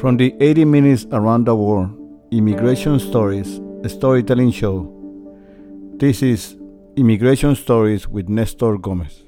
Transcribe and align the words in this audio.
From 0.00 0.18
the 0.18 0.34
80 0.40 0.66
Minutes 0.66 1.06
Around 1.10 1.46
the 1.46 1.56
World 1.56 1.90
Immigration 2.30 2.98
Stories 2.98 3.60
Storytelling 3.86 4.50
Show, 4.50 4.92
this 5.96 6.22
is 6.22 6.54
Immigration 6.96 7.54
Stories 7.56 8.06
with 8.06 8.28
Nestor 8.28 8.76
Gomez. 8.76 9.22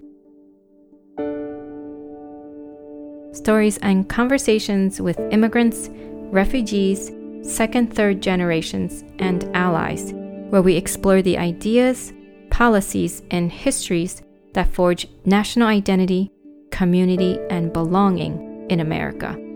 Stories 3.32 3.78
and 3.78 4.06
conversations 4.10 5.00
with 5.00 5.18
immigrants, 5.30 5.88
refugees, 6.30 7.12
second, 7.40 7.94
third 7.94 8.20
generations, 8.20 9.04
and 9.18 9.48
allies, 9.56 10.12
where 10.50 10.60
we 10.60 10.76
explore 10.76 11.22
the 11.22 11.38
ideas, 11.38 12.12
policies, 12.50 13.22
and 13.30 13.50
histories 13.50 14.20
that 14.52 14.68
forge 14.68 15.08
national 15.24 15.68
identity, 15.68 16.30
community, 16.70 17.38
and 17.48 17.72
belonging 17.72 18.66
in 18.68 18.80
America. 18.80 19.47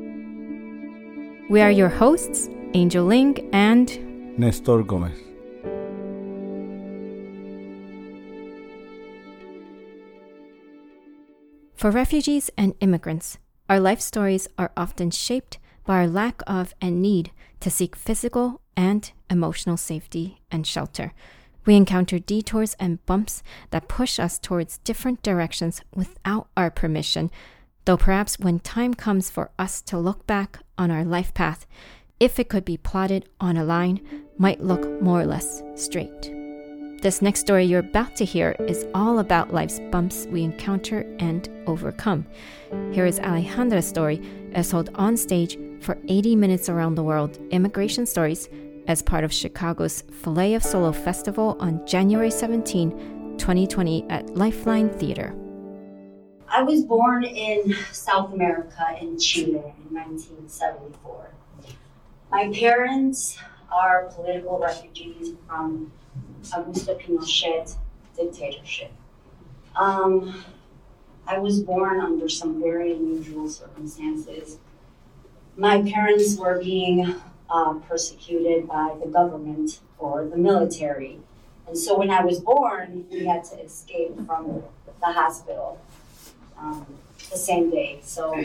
We 1.53 1.61
are 1.61 1.71
your 1.71 1.91
hosts, 1.91 2.49
Angel 2.73 3.05
Ling 3.05 3.51
and 3.53 4.39
Nestor 4.39 4.83
Gomez. 4.83 5.19
For 11.75 11.91
refugees 11.91 12.51
and 12.57 12.73
immigrants, 12.81 13.37
our 13.69 13.79
life 13.79 14.01
stories 14.01 14.49
are 14.57 14.73
often 14.79 15.11
shaped 15.11 15.59
by 15.85 15.97
our 15.97 16.07
lack 16.07 16.41
of 16.47 16.73
and 16.81 17.03
need 17.03 17.33
to 17.61 17.71
seek 17.71 17.97
physical 17.97 18.63
and 18.75 19.13
emotional 19.29 19.77
safety 19.77 20.41
and 20.51 20.67
shelter. 20.67 21.13
We 21.67 21.77
encounter 21.77 22.19
detours 22.19 22.73
and 22.81 23.05
bumps 23.05 23.43
that 23.73 23.89
push 23.89 24.19
us 24.19 24.39
towards 24.39 24.79
different 24.79 25.23
directions 25.23 25.83
without 25.95 26.49
our 26.57 26.71
permission, 26.71 27.31
though 27.85 27.97
perhaps 27.97 28.39
when 28.39 28.61
time 28.61 28.95
comes 28.95 29.31
for 29.31 29.51
us 29.59 29.81
to 29.83 29.99
look 29.99 30.27
back 30.27 30.59
on 30.79 30.91
our 30.91 31.05
life 31.05 31.35
path, 31.35 31.67
if 32.21 32.39
it 32.39 32.49
could 32.49 32.65
be 32.65 32.77
plotted 32.77 33.29
on 33.41 33.57
a 33.57 33.65
line, 33.65 34.01
might 34.39 34.61
look 34.61 35.03
more 35.03 35.21
or 35.21 35.27
less 35.27 35.63
straight. 35.75 36.33
This 37.03 37.21
next 37.21 37.41
story 37.41 37.65
you're 37.65 37.81
about 37.81 38.15
to 38.17 38.25
hear 38.25 38.55
is 38.61 38.87
all 38.95 39.19
about 39.19 39.53
life's 39.53 39.81
bumps 39.91 40.29
we 40.31 40.45
encounter 40.45 41.01
and 41.19 41.49
overcome. 41.67 42.25
Here 42.93 43.07
is 43.07 43.19
Alejandra's 43.19 43.89
story 43.89 44.23
as 44.53 44.71
told 44.71 44.91
on 44.95 45.17
stage 45.17 45.59
for 45.81 45.99
80 46.07 46.37
Minutes 46.37 46.69
Around 46.69 46.95
the 46.95 47.03
World 47.03 47.41
Immigration 47.51 48.07
Stories 48.07 48.49
as 48.87 49.03
part 49.03 49.25
of 49.25 49.33
Chicago's 49.33 50.03
Fillet 50.23 50.55
of 50.55 50.63
Solo 50.63 50.93
Festival 50.93 51.57
on 51.59 51.85
January 51.89 52.31
17, 52.31 53.37
2020 53.37 54.09
at 54.09 54.37
Lifeline 54.37 54.89
Theater. 54.91 55.35
I 56.55 56.63
was 56.63 56.85
born 56.85 57.25
in 57.25 57.75
South 57.93 58.35
America 58.35 58.95
in 59.01 59.19
Chile 59.19 59.53
in 59.55 59.95
1974. 59.95 61.31
My 62.31 62.53
parents 62.53 63.39
are 63.73 64.11
political 64.15 64.59
refugees 64.59 65.33
from 65.49 65.91
Augusto 66.45 67.01
Pinochet 67.01 67.75
dictatorship. 68.15 68.93
Um, 69.77 70.45
I 71.27 71.39
was 71.39 71.61
born 71.61 72.01
under 72.01 72.29
some 72.29 72.61
very 72.61 72.93
unusual 72.93 73.49
circumstances. 73.49 74.59
My 75.57 75.81
parents 75.81 76.37
were 76.37 76.61
being 76.63 77.15
uh, 77.49 77.75
persecuted 77.89 78.69
by 78.69 78.95
the 79.03 79.09
government 79.09 79.81
or 79.99 80.27
the 80.27 80.37
military. 80.37 81.19
And 81.67 81.79
so 81.79 81.99
when 81.99 82.11
I 82.11 82.23
was 82.23 82.41
born, 82.41 83.07
we 83.11 83.25
had 83.25 83.43
to 83.45 83.59
escape 83.63 84.15
from 84.27 84.63
the 85.01 85.13
hospital 85.13 85.81
the 87.33 87.39
same 87.39 87.71
day. 87.71 88.01
So 88.03 88.43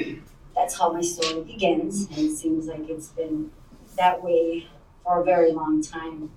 that's 0.56 0.78
how 0.78 0.92
my 0.92 1.02
story 1.02 1.44
begins. 1.44 2.08
And 2.08 2.18
it 2.18 2.36
seems 2.36 2.68
like 2.68 2.90
it's 2.90 3.10
been 3.10 3.52
that 3.98 4.24
way 4.24 4.68
for 5.04 5.22
a 5.22 5.24
very 5.24 5.52
long 5.52 5.84
time. 5.84 6.32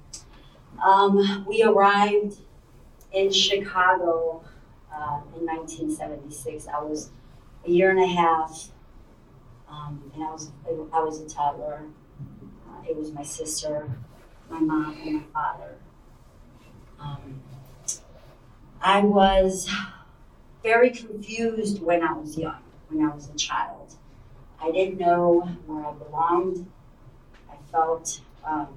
Um, 0.85 1.45
we 1.47 1.63
arrived 1.63 2.39
in 3.13 3.33
Chicago 3.33 4.43
uh, 4.93 5.21
in 5.37 5.47
1976. 5.47 6.67
I 6.69 6.81
was 6.81 7.11
a 7.67 7.71
year 7.71 7.91
and 7.91 8.03
a 8.03 8.07
half, 8.07 8.69
um, 9.69 10.11
and 10.15 10.25
I 10.25 10.31
was 10.31 10.51
I 10.93 11.01
was 11.01 11.21
a 11.21 11.29
toddler. 11.29 11.85
Uh, 12.69 12.83
it 12.89 12.97
was 12.97 13.13
my 13.13 13.23
sister, 13.23 13.91
my 14.49 14.61
mom, 14.61 14.97
and 15.03 15.15
my 15.17 15.23
father. 15.35 15.77
Um, 16.99 17.43
I 18.81 19.01
was 19.03 19.69
very 20.63 20.91
confused 20.91 21.83
when 21.83 22.03
I 22.03 22.13
was 22.13 22.37
young, 22.37 22.63
when 22.89 23.05
I 23.05 23.15
was 23.15 23.29
a 23.29 23.35
child. 23.35 23.95
I 24.63 24.71
didn't 24.71 24.99
know 24.99 25.41
where 25.67 25.87
I 25.87 25.93
belonged. 25.93 26.67
I 27.51 27.57
felt 27.73 28.21
um, 28.45 28.69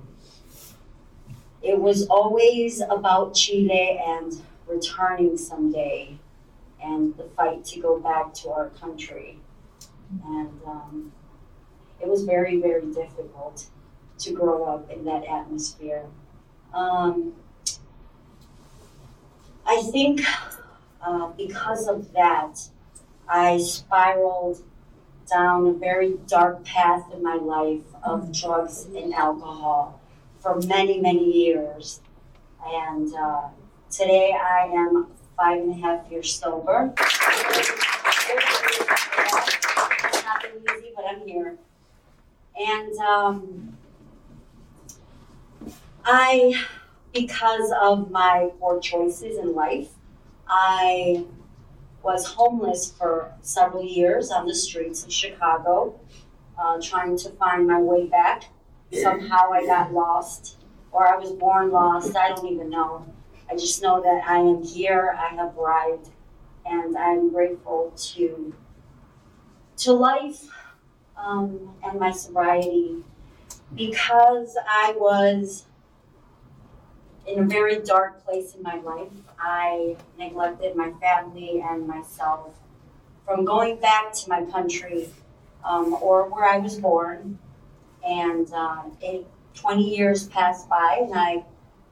it 1.62 1.80
was 1.80 2.08
always 2.08 2.82
about 2.82 3.34
Chile 3.34 4.02
and 4.06 4.42
returning 4.68 5.38
someday 5.38 6.18
and 6.84 7.16
the 7.18 7.24
fight 7.36 7.64
to 7.66 7.80
go 7.80 8.00
back 8.00 8.34
to 8.34 8.50
our 8.50 8.70
country. 8.70 9.40
And 10.26 10.50
um, 10.66 11.12
it 12.02 12.08
was 12.08 12.24
very, 12.24 12.60
very 12.60 12.86
difficult 12.94 13.68
to 14.20 14.34
grow 14.34 14.66
up 14.66 14.90
in 14.92 15.06
that 15.06 15.26
atmosphere. 15.26 16.06
Um, 16.74 17.34
I 19.66 19.82
think 19.92 20.22
uh, 21.06 21.28
because 21.38 21.88
of 21.88 22.12
that, 22.14 22.68
I 23.28 23.58
spiraled 23.58 24.64
down 25.30 25.68
a 25.68 25.74
very 25.74 26.16
dark 26.28 26.64
path 26.64 27.12
in 27.14 27.24
my 27.24 27.36
life 27.36 27.82
of 28.04 28.32
drugs 28.32 28.86
and 28.96 29.14
alcohol 29.14 30.00
for 30.40 30.60
many, 30.62 31.00
many 31.00 31.32
years. 31.32 32.02
And 32.66 33.14
uh, 33.16 33.50
today 33.90 34.34
I 34.34 34.66
am 34.74 35.08
five 35.38 35.62
and 35.62 35.72
a 35.72 35.76
half 35.86 36.10
years 36.12 36.34
sober. 36.34 36.94
It's 36.98 37.44
not 40.24 40.42
been 40.42 40.64
easy, 40.78 40.92
but 40.96 41.06
I'm 41.08 41.28
here. 41.28 41.58
And 42.60 42.98
um, 43.00 43.78
I, 46.06 46.66
because 47.14 47.74
of 47.82 48.12
my 48.12 48.52
poor 48.60 48.80
choices 48.80 49.38
in 49.38 49.56
life, 49.56 49.90
I 50.48 51.26
was 52.04 52.26
homeless 52.26 52.92
for 52.92 53.34
several 53.42 53.84
years 53.84 54.30
on 54.32 54.46
the 54.46 54.56
streets 54.56 55.04
of 55.04 55.12
Chicago, 55.12 56.00
uh, 56.58 56.80
trying 56.82 57.18
to 57.18 57.30
find 57.32 57.68
my 57.68 57.80
way 57.80 58.08
back. 58.08 58.46
Somehow 58.92 59.52
I 59.52 59.66
got 59.66 59.92
lost, 59.92 60.58
or 60.92 61.08
I 61.08 61.18
was 61.18 61.32
born 61.32 61.72
lost, 61.72 62.16
I 62.16 62.30
don't 62.30 62.46
even 62.46 62.70
know. 62.70 63.06
I 63.50 63.56
just 63.56 63.82
know 63.82 64.02
that 64.02 64.24
I 64.28 64.38
am 64.38 64.62
here, 64.64 65.18
I 65.18 65.34
have 65.34 65.58
arrived, 65.58 66.10
and 66.66 66.96
I'm 66.96 67.32
grateful 67.32 67.92
to, 67.96 68.54
to 69.78 69.94
life 69.94 70.48
um, 71.18 71.76
and 71.84 72.00
my 72.00 72.12
sobriety 72.12 72.98
because 73.76 74.56
I 74.68 74.94
was 74.98 75.66
in 77.26 77.40
a 77.40 77.44
very 77.44 77.80
dark 77.80 78.24
place 78.26 78.56
in 78.56 78.64
my 78.64 78.80
life. 78.80 79.12
I 79.40 79.96
neglected 80.18 80.76
my 80.76 80.92
family 81.02 81.64
and 81.68 81.88
myself 81.88 82.54
from 83.26 83.46
going 83.46 83.80
back 83.80 84.14
to 84.14 84.30
my 84.30 84.44
country 84.46 85.10
um, 85.64 85.98
or 86.02 86.30
where 86.30 86.46
I 86.46 86.58
was 86.58 86.78
born. 86.78 87.40
And 88.06 88.52
uh, 88.54 88.84
eight, 89.02 89.26
20 89.56 89.96
years 89.96 90.28
passed 90.28 90.68
by, 90.68 91.00
and 91.02 91.14
I 91.16 91.46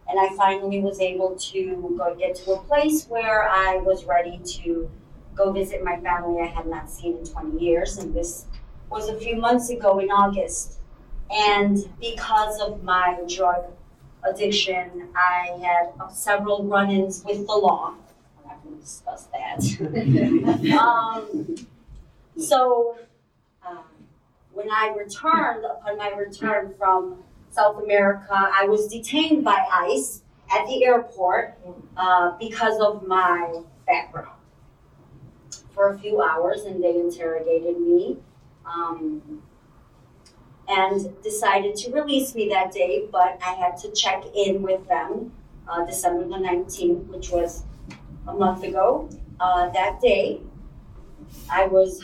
and 0.09 0.19
I 0.19 0.35
finally 0.35 0.81
was 0.81 0.99
able 0.99 1.37
to 1.37 1.95
go 1.97 2.13
get 2.15 2.35
to 2.35 2.53
a 2.53 2.57
place 2.63 3.05
where 3.05 3.47
I 3.49 3.77
was 3.77 4.03
ready 4.03 4.41
to 4.45 4.89
go 5.35 5.53
visit 5.53 5.83
my 5.83 5.97
family 6.01 6.41
I 6.41 6.47
had 6.47 6.67
not 6.67 6.89
seen 6.89 7.17
in 7.17 7.25
20 7.25 7.63
years. 7.63 7.97
And 7.97 8.13
this 8.13 8.45
was 8.89 9.07
a 9.07 9.17
few 9.17 9.37
months 9.37 9.69
ago 9.69 9.99
in 9.99 10.09
August. 10.09 10.79
And 11.29 11.77
because 12.01 12.59
of 12.59 12.83
my 12.83 13.19
drug 13.29 13.71
addiction, 14.23 15.09
I 15.15 15.57
had 15.61 16.11
several 16.11 16.63
run 16.63 16.89
ins 16.89 17.23
with 17.25 17.45
the 17.47 17.53
law. 17.53 17.93
I'm 18.43 18.47
not 18.47 18.63
going 18.63 18.75
to 18.75 18.81
discuss 18.81 19.27
that. 19.33 20.77
um, 20.79 21.55
so, 22.37 22.97
um, 23.67 23.83
when 24.53 24.69
I 24.69 24.93
returned, 24.97 25.65
upon 25.65 25.97
my 25.97 26.09
return 26.09 26.73
from 26.77 27.23
South 27.51 27.81
America, 27.83 28.27
I 28.31 28.65
was 28.65 28.87
detained 28.87 29.43
by 29.43 29.65
ICE 29.71 30.21
at 30.51 30.65
the 30.67 30.83
airport 30.85 31.57
uh, 31.97 32.37
because 32.37 32.79
of 32.79 33.07
my 33.07 33.61
background 33.85 34.29
for 35.73 35.93
a 35.93 35.99
few 35.99 36.21
hours, 36.21 36.63
and 36.63 36.83
they 36.83 36.99
interrogated 36.99 37.79
me. 37.79 38.17
Um, 38.65 39.41
and 40.71 41.21
decided 41.21 41.75
to 41.75 41.91
release 41.91 42.33
me 42.33 42.47
that 42.49 42.71
day, 42.71 43.07
but 43.11 43.37
I 43.45 43.53
had 43.53 43.77
to 43.77 43.91
check 43.91 44.23
in 44.33 44.61
with 44.61 44.87
them 44.87 45.33
uh, 45.67 45.85
December 45.85 46.23
the 46.23 46.35
19th, 46.35 47.07
which 47.07 47.29
was 47.29 47.63
a 48.27 48.33
month 48.33 48.63
ago. 48.63 49.09
Uh, 49.39 49.69
that 49.69 49.99
day, 50.01 50.39
I 51.51 51.67
was 51.67 52.03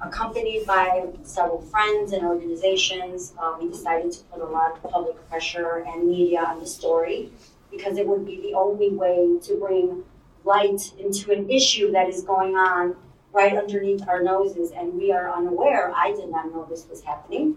accompanied 0.00 0.66
by 0.66 1.06
several 1.22 1.60
friends 1.62 2.12
and 2.12 2.24
organizations, 2.24 3.32
uh, 3.38 3.56
we 3.60 3.68
decided 3.68 4.12
to 4.12 4.24
put 4.24 4.40
a 4.40 4.44
lot 4.44 4.72
of 4.72 4.90
public 4.90 5.28
pressure 5.28 5.84
and 5.86 6.08
media 6.08 6.40
on 6.40 6.58
the 6.58 6.66
story 6.66 7.30
because 7.70 7.96
it 7.96 8.06
would 8.06 8.26
be 8.26 8.40
the 8.42 8.54
only 8.54 8.90
way 8.90 9.38
to 9.42 9.54
bring 9.56 10.02
light 10.44 10.92
into 10.98 11.32
an 11.32 11.48
issue 11.48 11.90
that 11.92 12.08
is 12.08 12.22
going 12.22 12.56
on 12.56 12.96
right 13.32 13.56
underneath 13.56 14.06
our 14.08 14.22
noses 14.22 14.72
and 14.72 14.94
we 14.94 15.10
are 15.12 15.30
unaware. 15.30 15.92
I 15.96 16.12
did 16.12 16.28
not 16.28 16.52
know 16.52 16.66
this 16.68 16.86
was 16.88 17.02
happening. 17.02 17.56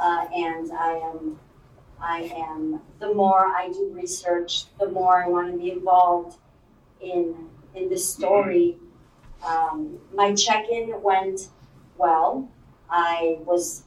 Uh, 0.00 0.26
and 0.34 0.72
I 0.72 0.92
am, 0.94 1.38
I 2.00 2.32
am, 2.34 2.80
the 2.98 3.12
more 3.14 3.46
I 3.46 3.68
do 3.68 3.92
research, 3.92 4.64
the 4.80 4.88
more 4.88 5.22
I 5.22 5.28
want 5.28 5.52
to 5.52 5.58
be 5.58 5.70
involved 5.70 6.38
in, 7.00 7.48
in 7.74 7.88
this 7.88 8.08
story. 8.08 8.78
Um, 9.46 9.98
my 10.14 10.34
check-in 10.34 11.00
went 11.02 11.48
well. 11.98 12.48
I 12.90 13.38
was, 13.40 13.84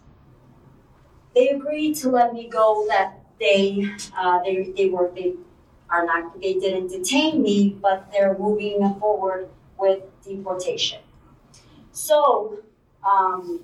they 1.34 1.50
agreed 1.50 1.96
to 1.96 2.10
let 2.10 2.34
me 2.34 2.48
go 2.48 2.86
that 2.88 3.20
day. 3.40 3.90
Uh, 4.18 4.42
they, 4.44 4.74
they 4.78 4.90
were, 4.90 5.12
they 5.14 5.34
are 5.90 6.06
not, 6.06 6.40
they 6.40 6.54
didn't 6.54 6.90
detain 6.90 7.42
me, 7.42 7.78
but 7.82 8.12
they're 8.12 8.38
moving 8.38 8.96
forward 9.00 9.50
with 9.78 10.04
deportation. 10.24 11.00
So, 11.96 12.60
um, 13.10 13.62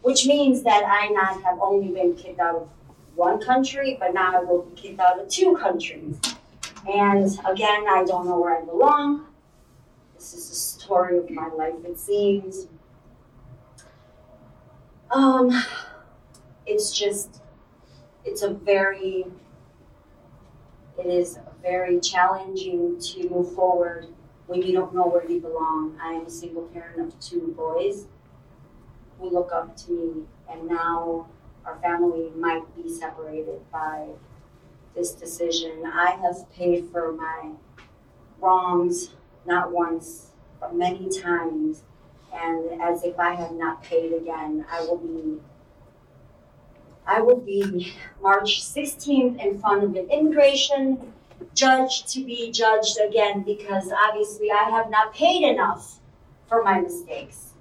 which 0.00 0.26
means 0.26 0.62
that 0.62 0.84
I 0.86 1.08
not 1.08 1.42
have 1.42 1.58
only 1.60 1.92
been 1.92 2.14
kicked 2.14 2.40
out 2.40 2.54
of 2.54 2.68
one 3.14 3.40
country, 3.42 3.98
but 4.00 4.14
now 4.14 4.40
I 4.40 4.42
will 4.42 4.62
be 4.62 4.74
kicked 4.74 4.98
out 4.98 5.20
of 5.20 5.28
two 5.28 5.54
countries. 5.56 6.18
And 6.88 7.26
again, 7.46 7.84
I 7.88 8.04
don't 8.06 8.26
know 8.26 8.40
where 8.40 8.56
I 8.56 8.64
belong. 8.64 9.26
This 10.14 10.32
is 10.32 10.48
the 10.48 10.54
story 10.54 11.18
of 11.18 11.28
my 11.28 11.48
life, 11.48 11.74
it 11.84 11.98
seems. 11.98 12.68
Um, 15.10 15.52
it's 16.64 16.90
just, 16.98 17.42
it's 18.24 18.40
a 18.40 18.48
very, 18.48 19.26
it 20.98 21.06
is 21.06 21.38
very 21.60 22.00
challenging 22.00 22.98
to 22.98 23.28
move 23.28 23.54
forward 23.54 24.06
when 24.46 24.62
you 24.62 24.72
don't 24.72 24.94
know 24.94 25.06
where 25.06 25.28
you 25.28 25.40
belong. 25.40 25.98
I 26.02 26.12
am 26.12 26.26
a 26.26 26.30
single 26.30 26.62
parent 26.64 27.00
of 27.00 27.18
two 27.20 27.54
boys 27.56 28.06
who 29.18 29.30
look 29.30 29.52
up 29.52 29.76
to 29.78 29.92
me, 29.92 30.22
and 30.50 30.68
now 30.68 31.28
our 31.64 31.76
family 31.76 32.30
might 32.36 32.64
be 32.76 32.88
separated 32.88 33.60
by 33.70 34.08
this 34.94 35.12
decision. 35.12 35.84
I 35.86 36.18
have 36.22 36.50
paid 36.52 36.88
for 36.90 37.12
my 37.12 37.52
wrongs 38.40 39.10
not 39.46 39.72
once, 39.72 40.28
but 40.60 40.74
many 40.74 41.08
times 41.08 41.82
and 42.32 42.80
as 42.80 43.04
if 43.04 43.18
I 43.18 43.34
have 43.34 43.52
not 43.52 43.82
paid 43.82 44.12
again, 44.12 44.64
I 44.70 44.80
will 44.82 44.98
be 44.98 45.38
I 47.04 47.20
will 47.20 47.40
be 47.40 47.92
March 48.22 48.62
16th 48.62 49.44
in 49.44 49.58
front 49.58 49.82
of 49.82 49.96
an 49.96 50.08
immigration 50.08 51.12
judge 51.54 52.04
to 52.12 52.24
be 52.24 52.50
judged 52.50 52.98
again 53.06 53.42
because 53.42 53.92
obviously 54.08 54.50
I 54.50 54.70
have 54.70 54.90
not 54.90 55.14
paid 55.14 55.42
enough 55.42 56.00
for 56.48 56.62
my 56.62 56.80
mistakes. 56.80 57.54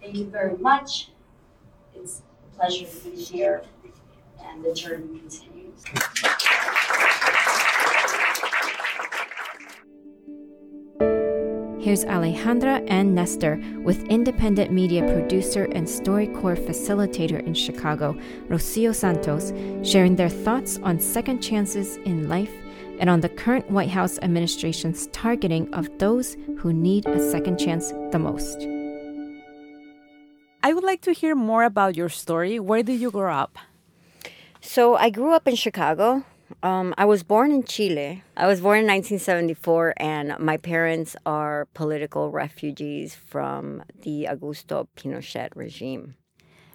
Thank 0.00 0.16
you 0.16 0.26
very 0.26 0.56
much. 0.58 1.10
It's 1.94 2.22
a 2.52 2.56
pleasure 2.56 2.86
to 2.86 3.10
be 3.10 3.16
here, 3.16 3.62
and 4.42 4.64
the 4.64 4.72
journey 4.72 5.18
continues. 5.18 5.84
Here's 11.86 12.04
Alejandra 12.04 12.84
and 12.88 13.14
Nestor 13.14 13.62
with 13.84 14.02
independent 14.08 14.72
media 14.72 15.02
producer 15.02 15.68
and 15.70 15.86
StoryCorps 15.86 16.66
facilitator 16.66 17.40
in 17.46 17.54
Chicago, 17.54 18.18
Rocio 18.48 18.92
Santos, 18.92 19.52
sharing 19.88 20.16
their 20.16 20.28
thoughts 20.28 20.80
on 20.82 20.98
second 20.98 21.40
chances 21.40 21.98
in 21.98 22.28
life 22.28 22.50
and 22.98 23.10
on 23.10 23.20
the 23.20 23.28
current 23.28 23.70
White 23.70 23.90
House 23.90 24.18
administration's 24.20 25.06
targeting 25.08 25.72
of 25.74 25.88
those 25.98 26.36
who 26.58 26.72
need 26.72 27.06
a 27.06 27.30
second 27.30 27.58
chance 27.58 27.92
the 28.10 28.18
most. 28.18 28.66
I 30.62 30.72
would 30.72 30.84
like 30.84 31.00
to 31.02 31.12
hear 31.12 31.34
more 31.34 31.64
about 31.64 31.96
your 31.96 32.08
story. 32.08 32.58
Where 32.58 32.82
did 32.82 33.00
you 33.00 33.10
grow 33.10 33.32
up? 33.32 33.58
So 34.60 34.96
I 34.96 35.10
grew 35.10 35.32
up 35.32 35.46
in 35.46 35.54
Chicago. 35.54 36.24
Um, 36.62 36.94
I 36.98 37.04
was 37.04 37.22
born 37.22 37.52
in 37.52 37.64
Chile. 37.64 38.22
I 38.36 38.46
was 38.46 38.60
born 38.60 38.80
in 38.80 38.86
1974, 38.86 39.94
and 39.96 40.38
my 40.38 40.56
parents 40.56 41.16
are 41.24 41.66
political 41.74 42.30
refugees 42.30 43.14
from 43.14 43.82
the 44.02 44.26
Augusto 44.30 44.88
Pinochet 44.96 45.50
regime. 45.54 46.16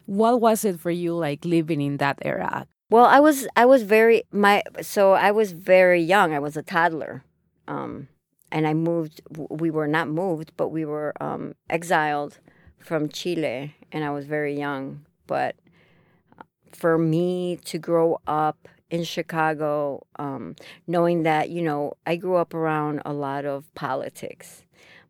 What 0.06 0.42
was 0.42 0.66
it 0.66 0.80
for 0.80 0.92
you 0.92 1.14
like 1.14 1.46
living 1.46 1.82
in 1.82 1.98
that 1.98 2.20
era? 2.22 2.68
Well, 2.92 3.06
I 3.06 3.22
was 3.22 3.48
I 3.56 3.66
was 3.66 3.84
very 3.84 4.24
my 4.34 4.64
so 4.82 5.14
I 5.14 5.32
was 5.32 5.54
very 5.54 6.02
young. 6.02 6.34
I 6.34 6.40
was 6.40 6.58
a 6.58 6.62
toddler, 6.62 7.24
um, 7.66 8.10
and 8.52 8.68
I 8.68 8.74
moved. 8.74 9.22
We 9.50 9.72
were 9.72 9.88
not 9.88 10.10
moved, 10.10 10.52
but 10.58 10.68
we 10.70 10.84
were 10.84 11.14
um, 11.22 11.56
exiled 11.70 12.40
from 12.80 13.08
Chile, 13.08 13.76
and 13.94 14.04
I 14.04 14.10
was 14.10 14.26
very 14.26 14.60
young. 14.60 15.06
But 15.26 15.56
for 16.74 16.98
me 16.98 17.56
to 17.64 17.78
grow 17.78 18.20
up 18.28 18.68
in 18.90 19.06
Chicago, 19.06 20.06
um, 20.20 20.58
knowing 20.86 21.24
that, 21.24 21.50
you 21.50 21.62
know, 21.62 21.94
I 22.06 22.18
grew 22.18 22.36
up 22.36 22.54
around 22.54 23.02
a 23.06 23.14
lot 23.14 23.46
of 23.46 23.74
politics. 23.74 24.64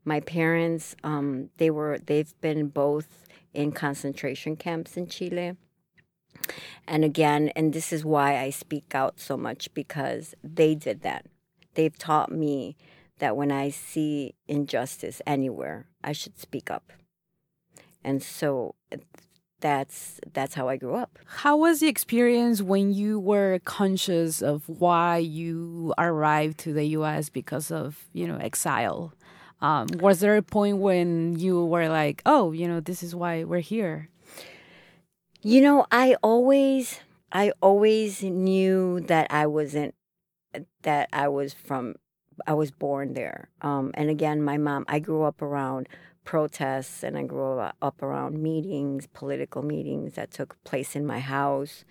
My 0.05 0.19
parents, 0.19 0.95
um, 1.03 1.49
they 1.57 1.71
were, 1.71 1.97
they've 1.97 2.33
been 2.41 2.67
both 2.67 3.25
in 3.53 3.71
concentration 3.71 4.55
camps 4.55 4.97
in 4.97 5.07
Chile. 5.07 5.55
And 6.87 7.03
again, 7.03 7.51
and 7.55 7.73
this 7.73 7.93
is 7.93 8.03
why 8.03 8.37
I 8.39 8.49
speak 8.49 8.93
out 8.93 9.19
so 9.19 9.37
much 9.37 9.73
because 9.73 10.35
they 10.43 10.75
did 10.75 11.01
that. 11.01 11.25
They've 11.75 11.97
taught 11.97 12.31
me 12.31 12.75
that 13.19 13.37
when 13.37 13.51
I 13.51 13.69
see 13.69 14.33
injustice 14.47 15.21
anywhere, 15.25 15.87
I 16.03 16.11
should 16.11 16.39
speak 16.39 16.69
up. 16.69 16.91
And 18.03 18.21
so 18.21 18.75
that's 19.61 20.19
that's 20.33 20.55
how 20.55 20.67
I 20.67 20.75
grew 20.75 20.95
up. 20.95 21.19
How 21.25 21.55
was 21.55 21.79
the 21.79 21.87
experience 21.87 22.61
when 22.61 22.91
you 22.91 23.19
were 23.19 23.59
conscious 23.63 24.41
of 24.41 24.67
why 24.67 25.17
you 25.17 25.93
arrived 25.97 26.57
to 26.59 26.73
the 26.73 26.85
U.S. 26.97 27.29
because 27.29 27.71
of 27.71 28.07
you 28.11 28.27
know 28.27 28.37
exile? 28.37 29.13
Um, 29.61 29.87
was 29.99 30.19
there 30.19 30.35
a 30.37 30.41
point 30.41 30.77
when 30.77 31.37
you 31.37 31.63
were 31.63 31.87
like, 31.87 32.23
oh, 32.25 32.51
you 32.51 32.67
know, 32.67 32.79
this 32.79 33.03
is 33.03 33.13
why 33.13 33.43
we're 33.43 33.59
here? 33.59 34.09
You 35.43 35.61
know, 35.61 35.87
I 35.91 36.15
always 36.21 36.99
I 37.31 37.51
always 37.61 38.21
knew 38.21 38.99
that 39.01 39.27
I 39.31 39.47
wasn't 39.47 39.95
that 40.83 41.09
I 41.11 41.29
was 41.29 41.53
from 41.53 41.95
I 42.45 42.53
was 42.53 42.69
born 42.69 43.13
there. 43.13 43.49
Um, 43.61 43.91
and 43.95 44.09
again, 44.09 44.43
my 44.43 44.57
mom, 44.57 44.85
I 44.87 44.99
grew 44.99 45.23
up 45.23 45.41
around 45.41 45.89
protests 46.25 47.01
and 47.03 47.17
I 47.17 47.23
grew 47.23 47.57
up 47.59 48.03
around 48.03 48.37
meetings, 48.41 49.07
political 49.07 49.63
meetings 49.63 50.13
that 50.13 50.31
took 50.31 50.63
place 50.63 50.95
in 50.95 51.07
my 51.07 51.19
house. 51.19 51.85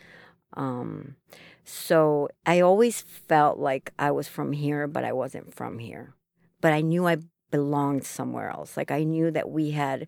Um, 0.54 1.16
so 1.64 2.28
I 2.46 2.60
always 2.60 3.00
felt 3.00 3.58
like 3.58 3.92
I 3.98 4.12
was 4.12 4.28
from 4.28 4.52
here, 4.52 4.86
but 4.86 5.04
I 5.04 5.12
wasn't 5.12 5.54
from 5.54 5.80
here. 5.80 6.14
But 6.60 6.72
I 6.72 6.82
knew 6.82 7.06
I 7.08 7.16
belonged 7.50 8.04
somewhere 8.04 8.50
else. 8.50 8.76
Like 8.76 8.92
I 8.92 9.02
knew 9.02 9.32
that 9.32 9.50
we 9.50 9.72
had 9.72 10.06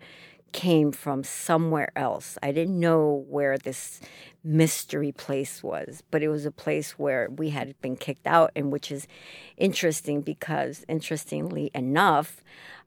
came 0.52 0.92
from 0.92 1.24
somewhere 1.24 1.90
else. 1.96 2.38
I 2.42 2.52
didn't 2.52 2.78
know 2.78 3.24
where 3.28 3.58
this 3.58 4.00
mystery 4.44 5.12
place 5.12 5.62
was, 5.62 6.02
but 6.10 6.22
it 6.22 6.28
was 6.28 6.46
a 6.46 6.50
place 6.50 6.92
where 6.98 7.28
we 7.30 7.50
had 7.50 7.80
been 7.80 7.96
kicked 7.96 8.26
out, 8.26 8.50
and 8.54 8.72
which 8.72 8.90
is 8.90 9.06
interesting 9.56 10.20
because, 10.20 10.84
interestingly 10.88 11.70
enough, 11.74 12.42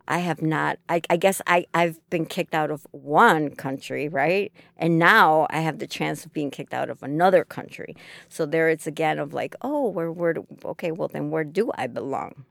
I 0.08 0.20
have 0.20 0.42
not. 0.42 0.78
I, 0.88 1.02
I, 1.10 1.18
guess 1.18 1.42
I, 1.48 1.66
I've 1.74 2.00
been 2.10 2.26
kicked 2.26 2.54
out 2.54 2.70
of 2.70 2.86
one 2.92 3.56
country, 3.56 4.08
right? 4.08 4.52
And 4.78 5.00
now 5.00 5.48
I 5.50 5.62
have 5.62 5.80
the 5.80 5.88
chance 5.88 6.26
of 6.26 6.34
being 6.34 6.52
kicked 6.52 6.74
out 6.74 6.90
of 6.90 7.02
another 7.02 7.44
country. 7.44 7.96
So 8.30 8.46
there 8.46 8.70
it's 8.70 8.86
again 8.86 9.18
of 9.18 9.34
like, 9.34 9.56
oh, 9.62 9.90
where, 9.90 10.12
where, 10.12 10.34
do, 10.34 10.46
okay, 10.64 10.92
well 10.92 11.08
then 11.08 11.32
where 11.32 11.44
do 11.44 11.72
I 11.76 11.88
belong? 11.88 12.46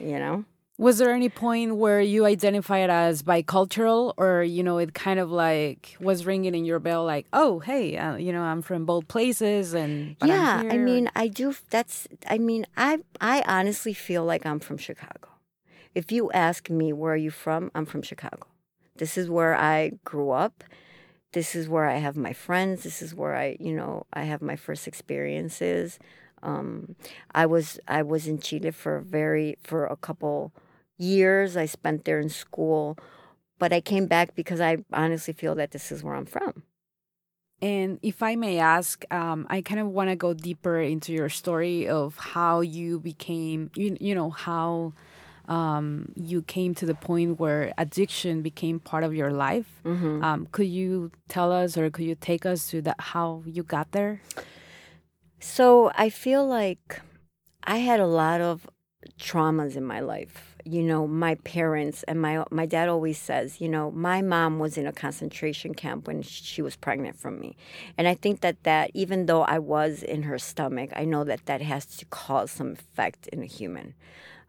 You 0.00 0.18
know? 0.18 0.44
Was 0.76 0.98
there 0.98 1.12
any 1.12 1.28
point 1.28 1.76
where 1.76 2.00
you 2.00 2.26
identified 2.26 2.90
as 2.90 3.22
bicultural, 3.22 4.12
or 4.16 4.42
you 4.42 4.64
know, 4.64 4.78
it 4.78 4.92
kind 4.92 5.20
of 5.20 5.30
like 5.30 5.96
was 6.00 6.26
ringing 6.26 6.54
in 6.54 6.64
your 6.64 6.80
bell, 6.80 7.04
like, 7.04 7.26
oh, 7.32 7.60
hey, 7.60 7.96
uh, 7.96 8.16
you 8.16 8.32
know, 8.32 8.42
I'm 8.42 8.60
from 8.60 8.84
both 8.84 9.06
places, 9.06 9.72
and 9.72 10.16
yeah, 10.24 10.64
I 10.68 10.76
mean, 10.78 11.08
I 11.14 11.28
do. 11.28 11.54
That's, 11.70 12.08
I 12.28 12.38
mean, 12.38 12.66
I, 12.76 12.98
I 13.20 13.44
honestly 13.46 13.94
feel 13.94 14.24
like 14.24 14.44
I'm 14.44 14.58
from 14.58 14.76
Chicago. 14.76 15.28
If 15.94 16.10
you 16.10 16.32
ask 16.32 16.68
me, 16.68 16.92
where 16.92 17.12
are 17.12 17.16
you 17.16 17.30
from? 17.30 17.70
I'm 17.72 17.86
from 17.86 18.02
Chicago. 18.02 18.48
This 18.96 19.16
is 19.16 19.30
where 19.30 19.54
I 19.54 19.92
grew 20.04 20.30
up. 20.30 20.64
This 21.32 21.54
is 21.54 21.68
where 21.68 21.86
I 21.86 21.98
have 21.98 22.16
my 22.16 22.32
friends. 22.32 22.82
This 22.82 23.00
is 23.00 23.14
where 23.14 23.36
I, 23.36 23.56
you 23.60 23.74
know, 23.74 24.06
I 24.12 24.24
have 24.24 24.42
my 24.42 24.56
first 24.56 24.88
experiences. 24.88 26.00
Um, 26.42 26.96
I 27.32 27.46
was 27.46 27.78
I 27.88 28.02
was 28.02 28.26
in 28.26 28.38
Chile 28.38 28.70
for 28.70 29.00
very 29.00 29.56
for 29.62 29.86
a 29.86 29.96
couple 29.96 30.52
years. 30.98 31.56
I 31.56 31.66
spent 31.66 32.04
there 32.04 32.20
in 32.20 32.28
school, 32.28 32.96
but 33.58 33.72
I 33.72 33.80
came 33.80 34.06
back 34.06 34.34
because 34.34 34.60
I 34.60 34.78
honestly 34.92 35.34
feel 35.34 35.54
that 35.56 35.70
this 35.70 35.92
is 35.92 36.02
where 36.02 36.14
I'm 36.14 36.26
from. 36.26 36.62
And 37.62 37.98
if 38.02 38.22
I 38.22 38.36
may 38.36 38.58
ask, 38.58 39.04
um, 39.12 39.46
I 39.48 39.62
kind 39.62 39.80
of 39.80 39.88
want 39.88 40.10
to 40.10 40.16
go 40.16 40.34
deeper 40.34 40.80
into 40.80 41.12
your 41.12 41.28
story 41.28 41.88
of 41.88 42.16
how 42.18 42.60
you 42.60 43.00
became, 43.00 43.70
you, 43.74 43.96
you 44.00 44.14
know, 44.14 44.30
how 44.30 44.92
um, 45.48 46.12
you 46.14 46.42
came 46.42 46.74
to 46.74 46.86
the 46.86 46.94
point 46.94 47.38
where 47.38 47.72
addiction 47.78 48.42
became 48.42 48.80
part 48.80 49.04
of 49.04 49.14
your 49.14 49.32
life. 49.32 49.80
Mm-hmm. 49.84 50.22
Um, 50.22 50.48
could 50.52 50.66
you 50.66 51.12
tell 51.28 51.52
us 51.52 51.76
or 51.76 51.90
could 51.90 52.04
you 52.04 52.14
take 52.14 52.44
us 52.44 52.68
to 52.68 52.82
that 52.82 53.00
how 53.00 53.42
you 53.46 53.62
got 53.62 53.92
there? 53.92 54.20
So 55.40 55.92
I 55.94 56.08
feel 56.08 56.46
like 56.46 57.00
I 57.62 57.78
had 57.78 58.00
a 58.00 58.06
lot 58.06 58.40
of 58.40 58.68
traumas 59.18 59.76
in 59.76 59.84
my 59.84 60.00
life. 60.00 60.53
You 60.64 60.82
know, 60.82 61.06
my 61.06 61.34
parents 61.36 62.02
and 62.04 62.20
my 62.20 62.44
my 62.50 62.64
dad 62.64 62.88
always 62.88 63.18
says, 63.18 63.60
you 63.60 63.68
know, 63.68 63.90
my 63.90 64.22
mom 64.22 64.58
was 64.58 64.78
in 64.78 64.86
a 64.86 64.92
concentration 64.92 65.74
camp 65.74 66.06
when 66.06 66.22
she 66.22 66.62
was 66.62 66.74
pregnant 66.74 67.18
from 67.18 67.38
me, 67.38 67.56
and 67.98 68.08
I 68.08 68.14
think 68.14 68.40
that 68.40 68.62
that 68.64 68.90
even 68.94 69.26
though 69.26 69.42
I 69.42 69.58
was 69.58 70.02
in 70.02 70.22
her 70.22 70.38
stomach, 70.38 70.90
I 70.96 71.04
know 71.04 71.22
that 71.24 71.44
that 71.46 71.60
has 71.60 71.84
to 71.96 72.06
cause 72.06 72.50
some 72.50 72.72
effect 72.72 73.26
in 73.28 73.42
a 73.42 73.46
human. 73.46 73.94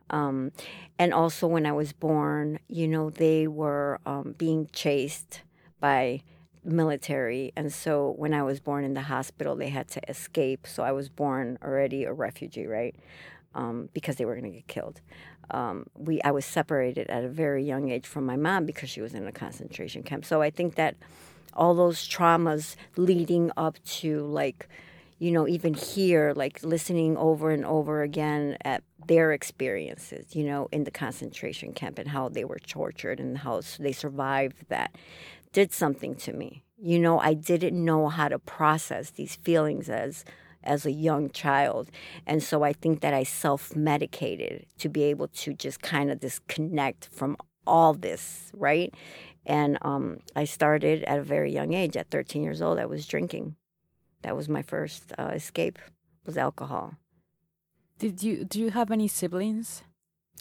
Um, 0.10 0.52
and 0.98 1.14
also, 1.14 1.48
when 1.48 1.66
I 1.66 1.74
was 1.74 1.92
born, 1.92 2.60
you 2.68 2.88
know, 2.88 3.10
they 3.10 3.48
were 3.48 4.00
um, 4.06 4.36
being 4.38 4.70
chased 4.72 5.42
by 5.80 6.22
military. 6.64 7.52
And 7.56 7.72
so 7.72 8.14
when 8.18 8.34
I 8.34 8.44
was 8.44 8.60
born 8.60 8.84
in 8.84 8.94
the 8.94 9.04
hospital, 9.04 9.56
they 9.56 9.70
had 9.70 9.88
to 9.90 10.02
escape. 10.10 10.68
So 10.68 10.84
I 10.84 10.92
was 10.92 11.10
born 11.10 11.58
already 11.64 12.04
a 12.06 12.14
refugee, 12.14 12.66
right? 12.66 12.96
Um, 13.54 13.90
because 13.94 14.18
they 14.18 14.26
were 14.26 14.36
going 14.36 14.52
to 14.52 14.58
get 14.58 14.68
killed. 14.68 15.00
Um, 15.52 15.86
we 15.96 16.22
I 16.22 16.32
was 16.32 16.46
separated 16.46 17.10
at 17.10 17.24
a 17.24 17.30
very 17.30 17.64
young 17.64 17.90
age 17.90 18.06
from 18.06 18.26
my 18.26 18.36
mom 18.36 18.66
because 18.66 18.90
she 18.90 19.02
was 19.02 19.14
in 19.14 19.28
a 19.28 19.32
concentration 19.32 20.04
camp. 20.04 20.26
So 20.26 20.42
I 20.42 20.50
think 20.50 20.76
that 20.76 20.96
all 21.54 21.74
those 21.74 22.08
traumas 22.08 22.76
leading 22.98 23.52
up 23.58 23.82
to 23.86 24.22
like 24.26 24.68
you 25.18 25.32
know, 25.32 25.48
even 25.48 25.74
here, 25.74 26.34
like 26.36 26.62
listening 26.62 27.16
over 27.18 27.50
and 27.52 27.66
over 27.66 28.02
again 28.02 28.58
at 28.66 28.84
their 29.08 29.32
experiences, 29.32 30.36
you 30.36 30.44
know, 30.44 30.68
in 30.72 30.84
the 30.84 30.92
concentration 30.92 31.72
camp 31.74 31.98
and 31.98 32.10
how 32.10 32.28
they 32.28 32.44
were 32.44 32.60
tortured 32.60 33.20
and 33.20 33.38
how 33.38 33.62
they 33.80 33.94
survived 33.94 34.68
that 34.68 34.94
did 35.54 35.72
something 35.72 36.16
to 36.16 36.34
me. 36.34 36.64
You 36.78 37.00
know, 37.00 37.20
I 37.20 37.34
didn't 37.34 37.84
know 37.84 38.10
how 38.10 38.28
to 38.28 38.40
process 38.40 39.12
these 39.12 39.38
feelings 39.38 39.90
as 39.90 40.26
as 40.66 40.86
a 40.86 40.92
young 40.92 41.30
child. 41.30 41.90
And 42.26 42.42
so 42.42 42.64
I 42.64 42.74
think 42.74 43.02
that 43.02 43.14
I 43.14 43.24
self-medicated 43.24 44.66
to 44.80 44.90
be 44.90 45.04
able 45.04 45.28
to 45.30 45.54
just 45.54 45.82
kind 45.82 46.12
of 46.12 46.20
disconnect 46.20 47.10
from 47.12 47.38
all 47.68 47.94
this, 47.94 48.52
right? 48.54 48.94
And 49.46 49.78
um, 49.82 50.20
I 50.36 50.46
started 50.46 51.04
at 51.04 51.20
a 51.20 51.24
very 51.24 51.52
young 51.52 51.74
age. 51.74 51.96
At 51.96 52.10
13 52.10 52.44
years 52.44 52.62
old, 52.62 52.80
I 52.80 52.86
was 52.86 53.06
drinking 53.06 53.56
that 54.26 54.36
was 54.36 54.50
my 54.50 54.64
first 54.64 55.14
uh, 55.20 55.32
escape 55.36 55.78
was 56.26 56.36
alcohol. 56.36 56.96
Did 58.00 58.24
you 58.24 58.44
do 58.44 58.60
you 58.60 58.72
have 58.72 58.90
any 58.90 59.08
siblings? 59.08 59.84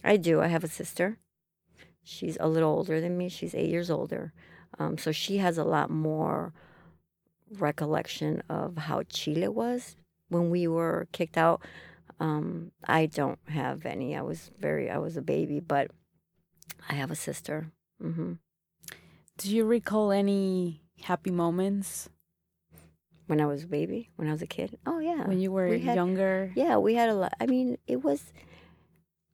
I 0.02 0.16
do. 0.16 0.40
I 0.40 0.46
have 0.46 0.64
a 0.64 0.68
sister. 0.68 1.18
She's 2.02 2.38
a 2.40 2.48
little 2.48 2.70
older 2.70 2.98
than 2.98 3.18
me. 3.18 3.28
She's 3.28 3.54
eight 3.54 3.68
years 3.68 3.90
older, 3.90 4.32
um, 4.78 4.96
so 4.96 5.12
she 5.12 5.36
has 5.36 5.58
a 5.58 5.64
lot 5.64 5.90
more 5.90 6.54
recollection 7.50 8.42
of 8.48 8.78
how 8.78 9.02
Chile 9.02 9.48
was 9.48 9.96
when 10.28 10.50
we 10.50 10.66
were 10.66 11.08
kicked 11.12 11.36
out. 11.36 11.62
Um, 12.20 12.70
I 12.84 13.06
don't 13.06 13.38
have 13.48 13.86
any. 13.86 14.16
I 14.16 14.22
was 14.22 14.50
very. 14.58 14.90
I 14.90 14.98
was 14.98 15.16
a 15.16 15.22
baby, 15.22 15.60
but 15.60 15.90
I 16.88 16.94
have 16.94 17.10
a 17.10 17.16
sister. 17.16 17.72
Mm-hmm. 18.02 18.34
Do 19.36 19.54
you 19.54 19.64
recall 19.64 20.12
any 20.12 20.82
happy 21.02 21.30
moments 21.30 22.08
when 23.26 23.40
I 23.40 23.46
was 23.46 23.64
a 23.64 23.66
baby, 23.66 24.10
when 24.16 24.28
I 24.28 24.32
was 24.32 24.42
a 24.42 24.46
kid. 24.46 24.78
Oh 24.86 24.98
yeah, 24.98 25.26
when 25.26 25.40
you 25.40 25.50
were 25.50 25.68
we 25.68 25.80
had, 25.80 25.96
younger. 25.96 26.52
Yeah, 26.54 26.76
we 26.76 26.94
had 26.94 27.08
a 27.08 27.14
lot. 27.14 27.34
I 27.40 27.46
mean, 27.46 27.78
it 27.86 28.02
was, 28.02 28.32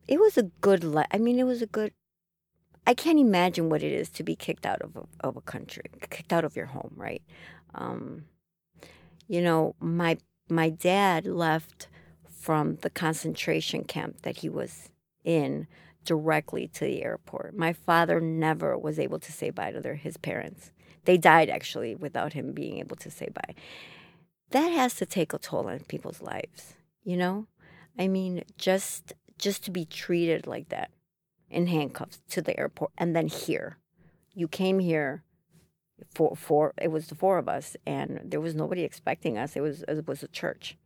it 0.07 0.21
was 0.21 0.39
a 0.39 0.45
good 0.61 0.85
life. 0.85 1.09
I 1.11 1.19
mean, 1.19 1.39
it 1.39 1.45
was 1.45 1.63
a 1.63 1.67
good. 1.67 1.93
I 2.87 2.95
can't 2.95 3.19
imagine 3.19 3.69
what 3.69 3.83
it 3.83 3.93
is 3.93 4.09
to 4.11 4.23
be 4.23 4.35
kicked 4.35 4.65
out 4.65 4.81
of 4.81 4.97
a, 4.97 5.27
of 5.27 5.37
a 5.37 5.41
country, 5.41 5.85
kicked 6.09 6.33
out 6.33 6.45
of 6.45 6.57
your 6.57 6.67
home, 6.67 6.93
right? 6.97 7.23
Um, 7.75 8.25
you 9.29 9.43
know, 9.43 9.75
my 9.81 10.19
my 10.51 10.71
dad 10.71 11.27
left 11.27 11.89
from 12.29 12.77
the 12.77 12.91
concentration 12.91 13.85
camp 13.85 14.23
that 14.23 14.39
he 14.39 14.49
was 14.49 14.89
in 15.25 15.67
directly 16.05 16.67
to 16.69 16.85
the 16.85 17.03
airport. 17.03 17.55
My 17.55 17.73
father 17.73 18.21
never 18.21 18.77
was 18.77 18.99
able 18.99 19.19
to 19.19 19.33
say 19.33 19.51
bye 19.51 19.73
to 19.73 19.81
their, 19.81 19.95
his 19.95 20.17
parents. 20.17 20.71
They 21.05 21.19
died 21.19 21.51
actually 21.51 21.95
without 21.95 22.33
him 22.33 22.53
being 22.53 22.79
able 22.79 22.97
to 22.97 23.11
say 23.11 23.29
bye. 23.33 23.55
That 24.51 24.69
has 24.69 24.95
to 24.97 25.07
take 25.07 25.33
a 25.33 25.39
toll 25.39 25.69
on 25.69 25.81
people's 25.81 26.23
lives, 26.23 26.75
you 27.05 27.17
know? 27.17 27.47
I 27.99 28.09
mean, 28.09 28.43
just 28.57 29.13
just 29.39 29.65
to 29.65 29.71
be 29.71 29.87
treated 29.87 30.47
like 30.47 30.69
that 30.69 30.91
in 31.49 31.67
handcuffs 31.67 32.21
to 32.29 32.43
the 32.43 32.59
airport 32.59 32.93
and 32.99 33.17
then 33.17 33.27
here. 33.27 33.79
You 34.35 34.49
came 34.49 34.79
here 34.79 35.23
for 36.15 36.37
for 36.37 36.73
it 36.81 36.89
was 36.89 37.09
the 37.09 37.15
four 37.15 37.39
of 37.39 37.49
us 37.49 37.77
and 37.87 38.21
there 38.25 38.41
was 38.41 38.55
nobody 38.55 38.83
expecting 38.83 39.39
us. 39.39 39.57
It 39.57 39.61
was 39.61 39.85
it 39.89 40.07
was 40.07 40.23
a 40.23 40.29
church 40.29 40.77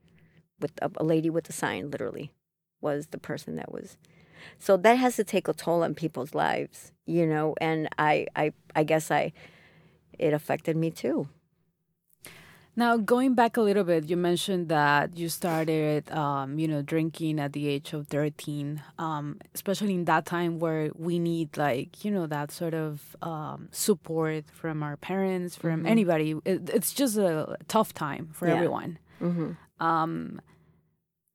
with 0.61 0.73
a, 0.83 0.91
a 0.97 1.05
lady 1.05 1.31
with 1.31 1.49
a 1.49 1.53
sign 1.53 1.91
literally 1.91 2.33
was 2.81 3.09
the 3.09 3.19
person 3.19 3.57
that 3.57 3.73
was 3.73 3.97
so 4.59 4.77
that 4.77 4.99
has 4.99 5.17
to 5.17 5.25
take 5.25 5.49
a 5.49 5.53
toll 5.53 5.83
on 5.83 5.95
people's 5.95 6.35
lives, 6.35 6.93
you 7.07 7.27
know, 7.27 7.55
and 7.61 7.89
I 7.99 8.27
I 8.37 8.53
I 8.75 8.85
guess 8.85 9.11
I 9.11 9.33
it 10.19 10.33
affected 10.33 10.77
me 10.77 10.91
too. 10.91 11.29
Now, 12.77 12.97
going 12.97 13.35
back 13.35 13.57
a 13.57 13.61
little 13.61 13.85
bit, 13.85 14.11
you 14.11 14.17
mentioned 14.17 14.69
that 14.69 15.17
you 15.17 15.29
started, 15.29 16.11
um, 16.11 16.59
you 16.59 16.67
know, 16.67 16.83
drinking 16.83 17.39
at 17.39 17.53
the 17.53 17.69
age 17.69 17.93
of 17.93 18.09
13, 18.09 18.83
um, 18.99 19.39
especially 19.55 19.95
in 19.95 20.07
that 20.07 20.27
time 20.27 20.59
where 20.59 20.91
we 20.97 21.21
need, 21.21 21.57
like, 21.57 22.05
you 22.05 22.11
know, 22.11 22.27
that 22.27 22.51
sort 22.51 22.75
of 22.75 23.17
um, 23.23 23.69
support 23.71 24.47
from 24.53 24.83
our 24.83 24.97
parents, 24.97 25.55
from 25.55 25.81
mm-hmm. 25.81 25.87
anybody. 25.87 26.35
It, 26.45 26.69
it's 26.71 26.93
just 26.93 27.17
a 27.17 27.57
tough 27.69 27.95
time 27.95 28.31
for 28.33 28.49
yeah. 28.49 28.55
everyone. 28.55 28.99
Mm-hmm. 29.23 29.85
Um, 29.85 30.41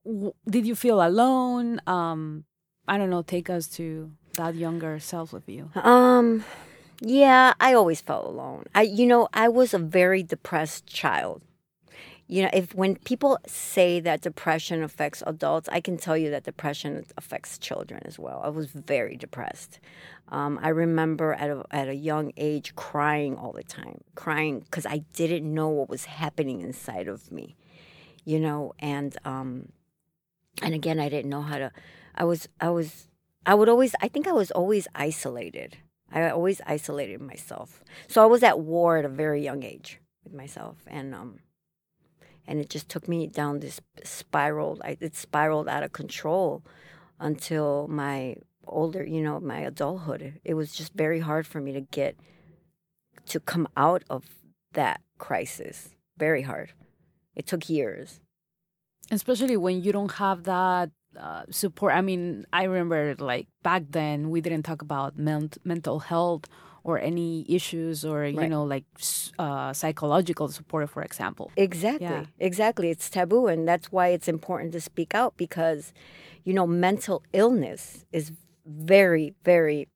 w- 0.06 0.34
did 0.50 0.68
you 0.68 0.76
feel 0.76 1.02
alone? 1.02 1.80
Um, 1.88 2.44
I 2.86 2.98
don't 2.98 3.10
know. 3.10 3.22
Take 3.22 3.50
us 3.50 3.68
to 3.78 4.12
that 4.34 4.56
younger 4.56 5.00
self 5.00 5.32
of 5.32 5.48
you. 5.48 5.72
Um, 5.76 6.44
yeah, 7.02 7.54
I 7.60 7.74
always 7.74 8.02
felt 8.02 8.26
alone. 8.26 8.66
I 8.76 8.84
you 8.84 9.06
know, 9.06 9.30
I 9.34 9.48
was 9.48 9.74
a 9.74 9.80
very 9.80 10.24
depressed 10.24 10.86
child. 10.86 11.42
You 12.28 12.44
know, 12.44 12.50
if 12.54 12.76
when 12.76 12.96
people 12.96 13.40
say 13.48 14.00
that 14.02 14.22
depression 14.22 14.84
affects 14.84 15.24
adults, 15.26 15.68
I 15.72 15.82
can 15.82 15.98
tell 15.98 16.16
you 16.16 16.30
that 16.30 16.44
depression 16.44 17.04
affects 17.18 17.58
children 17.58 18.02
as 18.06 18.20
well. 18.20 18.42
I 18.44 18.50
was 18.50 18.68
very 18.68 19.16
depressed. 19.16 19.80
Um, 20.28 20.60
I 20.62 20.70
remember 20.70 21.34
at 21.34 21.50
a, 21.50 21.64
at 21.72 21.88
a 21.88 21.96
young 21.96 22.32
age 22.38 22.76
crying 22.76 23.36
all 23.36 23.52
the 23.52 23.64
time, 23.64 24.02
crying 24.14 24.60
because 24.60 24.86
I 24.86 25.00
didn't 25.14 25.52
know 25.52 25.70
what 25.70 25.90
was 25.90 26.06
happening 26.06 26.62
inside 26.62 27.08
of 27.08 27.32
me, 27.32 27.56
you 28.26 28.40
know, 28.40 28.74
and 28.78 29.18
um, 29.26 29.70
and 30.62 30.76
again, 30.76 31.00
I 31.00 31.10
didn't 31.10 31.30
know 31.30 31.42
how 31.42 31.58
to. 31.58 31.72
I 32.14 32.26
was 32.26 32.48
I 32.60 32.70
was 32.70 33.08
I 33.46 33.56
would 33.56 33.70
always 33.70 33.96
I 34.02 34.08
think 34.08 34.28
I 34.28 34.34
was 34.34 34.52
always 34.52 34.88
isolated 34.94 35.78
I 36.12 36.30
always 36.30 36.62
isolated 36.66 37.22
myself. 37.22 37.84
So 38.08 38.24
I 38.24 38.26
was 38.26 38.44
at 38.44 38.60
war 38.60 38.98
at 38.98 39.06
a 39.06 39.10
very 39.10 39.44
young 39.44 39.64
age 39.64 40.00
with 40.24 40.34
myself, 40.34 40.78
and 40.88 41.14
um, 41.14 41.40
and 42.48 42.60
it 42.60 42.70
just 42.70 42.90
took 42.90 43.08
me 43.08 43.28
down 43.28 43.60
this 43.60 43.80
spiral. 44.04 44.80
I, 44.84 44.98
it 45.00 45.16
spiraled 45.16 45.68
out 45.68 45.84
of 45.84 45.92
control 45.94 46.64
until 47.20 47.88
my 47.88 48.38
older, 48.68 49.04
you 49.04 49.22
know, 49.22 49.40
my 49.40 49.60
adulthood. 49.60 50.40
It 50.44 50.56
was 50.56 50.74
just 50.74 50.94
very 50.94 51.20
hard 51.20 51.46
for 51.46 51.62
me 51.62 51.74
to 51.74 51.82
get 51.82 52.16
to 53.28 53.40
come 53.40 53.68
out 53.78 54.04
of 54.10 54.26
that 54.74 55.02
crisis. 55.18 55.90
Very 56.18 56.42
hard. 56.42 56.74
It 57.36 57.46
took 57.46 57.70
years. 57.70 58.20
Especially 59.12 59.58
when 59.58 59.84
you 59.84 59.92
don't 59.92 60.14
have 60.14 60.44
that 60.44 60.92
uh, 61.18 61.44
support. 61.50 61.94
I 61.94 62.02
mean, 62.02 62.46
I 62.54 62.64
remember 62.64 63.16
like 63.20 63.48
back 63.64 63.84
then 63.90 64.30
we 64.30 64.42
didn't 64.42 64.64
talk 64.64 64.82
about 64.82 65.18
ment- 65.18 65.58
mental 65.64 66.00
health 66.00 66.46
or 66.84 67.00
any 67.00 67.46
issues 67.48 68.06
or 68.06 68.22
right. 68.22 68.34
you 68.34 68.48
know 68.48 68.64
like 68.64 68.86
uh, 69.38 69.74
psychological 69.74 70.48
support, 70.50 70.90
for 70.90 71.04
example. 71.04 71.52
Exactly, 71.56 72.08
yeah. 72.08 72.26
exactly. 72.40 72.90
It's 72.90 73.10
taboo, 73.10 73.48
and 73.48 73.68
that's 73.68 73.92
why 73.92 74.10
it's 74.10 74.28
important 74.28 74.72
to 74.74 74.82
speak 74.82 75.14
out 75.14 75.36
because, 75.38 75.94
you 76.44 76.54
know, 76.54 76.68
mental 76.68 77.24
illness 77.34 78.06
is 78.12 78.32
very, 78.66 79.34
very. 79.44 79.88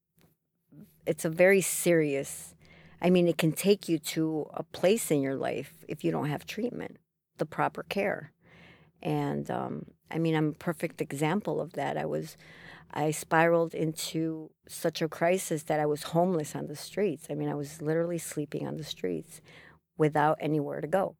It's 1.05 1.25
a 1.25 1.29
very 1.29 1.61
serious. 1.61 2.55
I 3.01 3.09
mean, 3.09 3.27
it 3.27 3.37
can 3.37 3.51
take 3.51 3.89
you 3.89 3.99
to 3.99 4.49
a 4.53 4.63
place 4.63 5.11
in 5.11 5.21
your 5.21 5.35
life 5.35 5.83
if 5.89 6.05
you 6.05 6.11
don't 6.11 6.29
have 6.29 6.45
treatment, 6.45 6.97
the 7.37 7.45
proper 7.45 7.83
care, 7.83 8.31
and 9.01 9.51
um, 9.51 9.87
I 10.13 10.19
mean, 10.19 10.35
I'm 10.35 10.49
a 10.49 10.53
perfect 10.53 11.01
example 11.01 11.59
of 11.59 11.73
that. 11.73 11.97
I 11.97 12.05
was, 12.05 12.37
I 12.93 13.11
spiraled 13.11 13.73
into 13.73 14.51
such 14.67 15.01
a 15.01 15.07
crisis 15.07 15.63
that 15.63 15.79
I 15.79 15.85
was 15.85 16.03
homeless 16.03 16.55
on 16.55 16.67
the 16.67 16.75
streets. 16.75 17.27
I 17.29 17.35
mean, 17.35 17.49
I 17.49 17.55
was 17.55 17.81
literally 17.81 18.17
sleeping 18.19 18.67
on 18.67 18.77
the 18.77 18.83
streets 18.83 19.41
without 19.97 20.37
anywhere 20.39 20.81
to 20.81 20.87
go. 20.87 21.15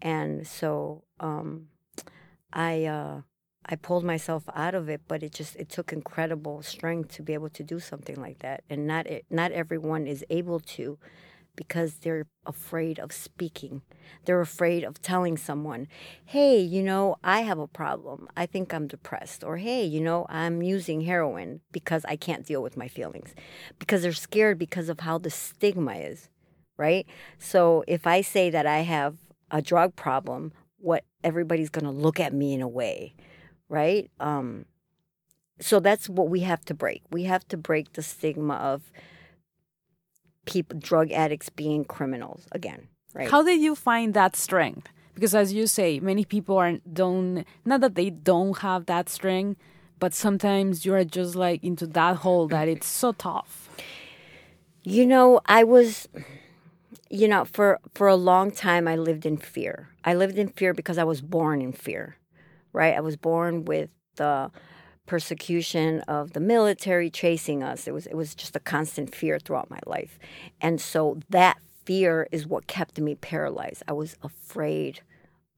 And 0.00 0.46
so 0.46 1.04
um, 1.20 1.68
I 2.52 2.84
uh, 2.84 3.22
I 3.64 3.76
pulled 3.76 4.04
myself 4.04 4.42
out 4.54 4.74
of 4.74 4.88
it, 4.88 5.02
but 5.06 5.22
it 5.22 5.32
just 5.32 5.56
it 5.56 5.68
took 5.68 5.92
incredible 5.92 6.62
strength 6.62 7.14
to 7.14 7.22
be 7.22 7.34
able 7.34 7.50
to 7.50 7.62
do 7.62 7.78
something 7.78 8.16
like 8.16 8.40
that. 8.40 8.64
And 8.68 8.86
not 8.86 9.06
not 9.30 9.52
everyone 9.52 10.06
is 10.06 10.24
able 10.28 10.60
to 10.60 10.98
because 11.56 11.94
they're 11.96 12.26
afraid 12.46 12.98
of 12.98 13.12
speaking. 13.12 13.82
They're 14.24 14.40
afraid 14.40 14.84
of 14.84 15.00
telling 15.00 15.36
someone, 15.36 15.88
hey, 16.24 16.58
you 16.60 16.82
know, 16.82 17.16
I 17.22 17.42
have 17.42 17.58
a 17.58 17.66
problem. 17.66 18.28
I 18.36 18.46
think 18.46 18.72
I'm 18.72 18.86
depressed. 18.86 19.44
Or, 19.44 19.58
hey, 19.58 19.84
you 19.84 20.00
know, 20.00 20.26
I'm 20.28 20.62
using 20.62 21.02
heroin 21.02 21.60
because 21.70 22.04
I 22.06 22.16
can't 22.16 22.46
deal 22.46 22.62
with 22.62 22.76
my 22.76 22.88
feelings. 22.88 23.34
Because 23.78 24.02
they're 24.02 24.12
scared 24.12 24.58
because 24.58 24.88
of 24.88 25.00
how 25.00 25.18
the 25.18 25.30
stigma 25.30 25.94
is, 25.94 26.28
right? 26.76 27.06
So 27.38 27.84
if 27.86 28.06
I 28.06 28.22
say 28.22 28.50
that 28.50 28.66
I 28.66 28.78
have 28.78 29.16
a 29.50 29.62
drug 29.62 29.94
problem, 29.96 30.52
what 30.78 31.04
everybody's 31.22 31.70
going 31.70 31.84
to 31.84 31.90
look 31.90 32.18
at 32.18 32.32
me 32.32 32.54
in 32.54 32.62
a 32.62 32.68
way, 32.68 33.14
right? 33.68 34.10
Um, 34.18 34.66
so 35.60 35.78
that's 35.80 36.08
what 36.08 36.28
we 36.28 36.40
have 36.40 36.64
to 36.66 36.74
break. 36.74 37.02
We 37.10 37.24
have 37.24 37.46
to 37.48 37.56
break 37.56 37.92
the 37.92 38.02
stigma 38.02 38.54
of 38.54 38.90
people, 40.46 40.78
drug 40.78 41.10
addicts 41.12 41.48
being 41.48 41.84
criminals 41.84 42.46
again. 42.52 42.88
Right. 43.14 43.30
How 43.30 43.42
did 43.42 43.60
you 43.60 43.74
find 43.74 44.14
that 44.14 44.36
strength? 44.36 44.88
Because 45.14 45.34
as 45.34 45.52
you 45.52 45.66
say, 45.66 46.00
many 46.00 46.24
people 46.24 46.56
are 46.56 46.78
don't 46.90 47.44
not 47.64 47.80
that 47.82 47.94
they 47.94 48.10
don't 48.10 48.58
have 48.58 48.86
that 48.86 49.08
strength, 49.08 49.60
but 49.98 50.14
sometimes 50.14 50.86
you're 50.86 51.04
just 51.04 51.34
like 51.34 51.62
into 51.62 51.86
that 51.88 52.16
hole 52.16 52.48
that 52.48 52.68
it's 52.68 52.86
so 52.86 53.12
tough. 53.12 53.68
You 54.82 55.06
know, 55.06 55.40
I 55.46 55.64
was 55.64 56.08
you 57.12 57.28
know, 57.28 57.44
for 57.44 57.78
for 57.94 58.08
a 58.08 58.16
long 58.16 58.50
time 58.50 58.88
I 58.88 58.96
lived 58.96 59.26
in 59.26 59.36
fear. 59.36 59.90
I 60.02 60.14
lived 60.14 60.38
in 60.38 60.48
fear 60.48 60.72
because 60.72 60.96
I 60.96 61.04
was 61.04 61.20
born 61.20 61.60
in 61.60 61.72
fear. 61.72 62.16
Right? 62.72 62.96
I 62.96 63.00
was 63.00 63.16
born 63.16 63.66
with 63.66 63.90
the 64.16 64.50
persecution 65.06 66.00
of 66.02 66.32
the 66.32 66.40
military 66.40 67.10
chasing 67.10 67.62
us. 67.62 67.86
It 67.86 67.92
was 67.92 68.06
it 68.06 68.14
was 68.14 68.34
just 68.34 68.56
a 68.56 68.60
constant 68.60 69.14
fear 69.14 69.38
throughout 69.38 69.70
my 69.70 69.80
life. 69.86 70.18
And 70.60 70.80
so 70.80 71.20
that 71.30 71.58
fear 71.84 72.28
is 72.30 72.46
what 72.46 72.66
kept 72.66 73.00
me 73.00 73.14
paralyzed. 73.14 73.82
I 73.88 73.92
was 73.92 74.16
afraid 74.22 75.00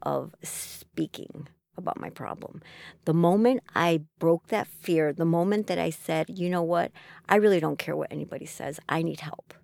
of 0.02 0.34
speaking 0.42 1.48
about 1.76 2.00
my 2.00 2.08
problem. 2.08 2.62
The 3.04 3.14
moment 3.14 3.62
I 3.74 4.02
broke 4.18 4.46
that 4.48 4.68
fear, 4.68 5.12
the 5.12 5.24
moment 5.24 5.66
that 5.66 5.78
I 5.78 5.90
said, 5.90 6.30
"You 6.30 6.48
know 6.48 6.62
what? 6.62 6.92
I 7.28 7.36
really 7.36 7.60
don't 7.60 7.78
care 7.78 7.96
what 7.96 8.12
anybody 8.12 8.46
says. 8.46 8.80
I 8.88 9.02
need 9.02 9.20
help." 9.20 9.54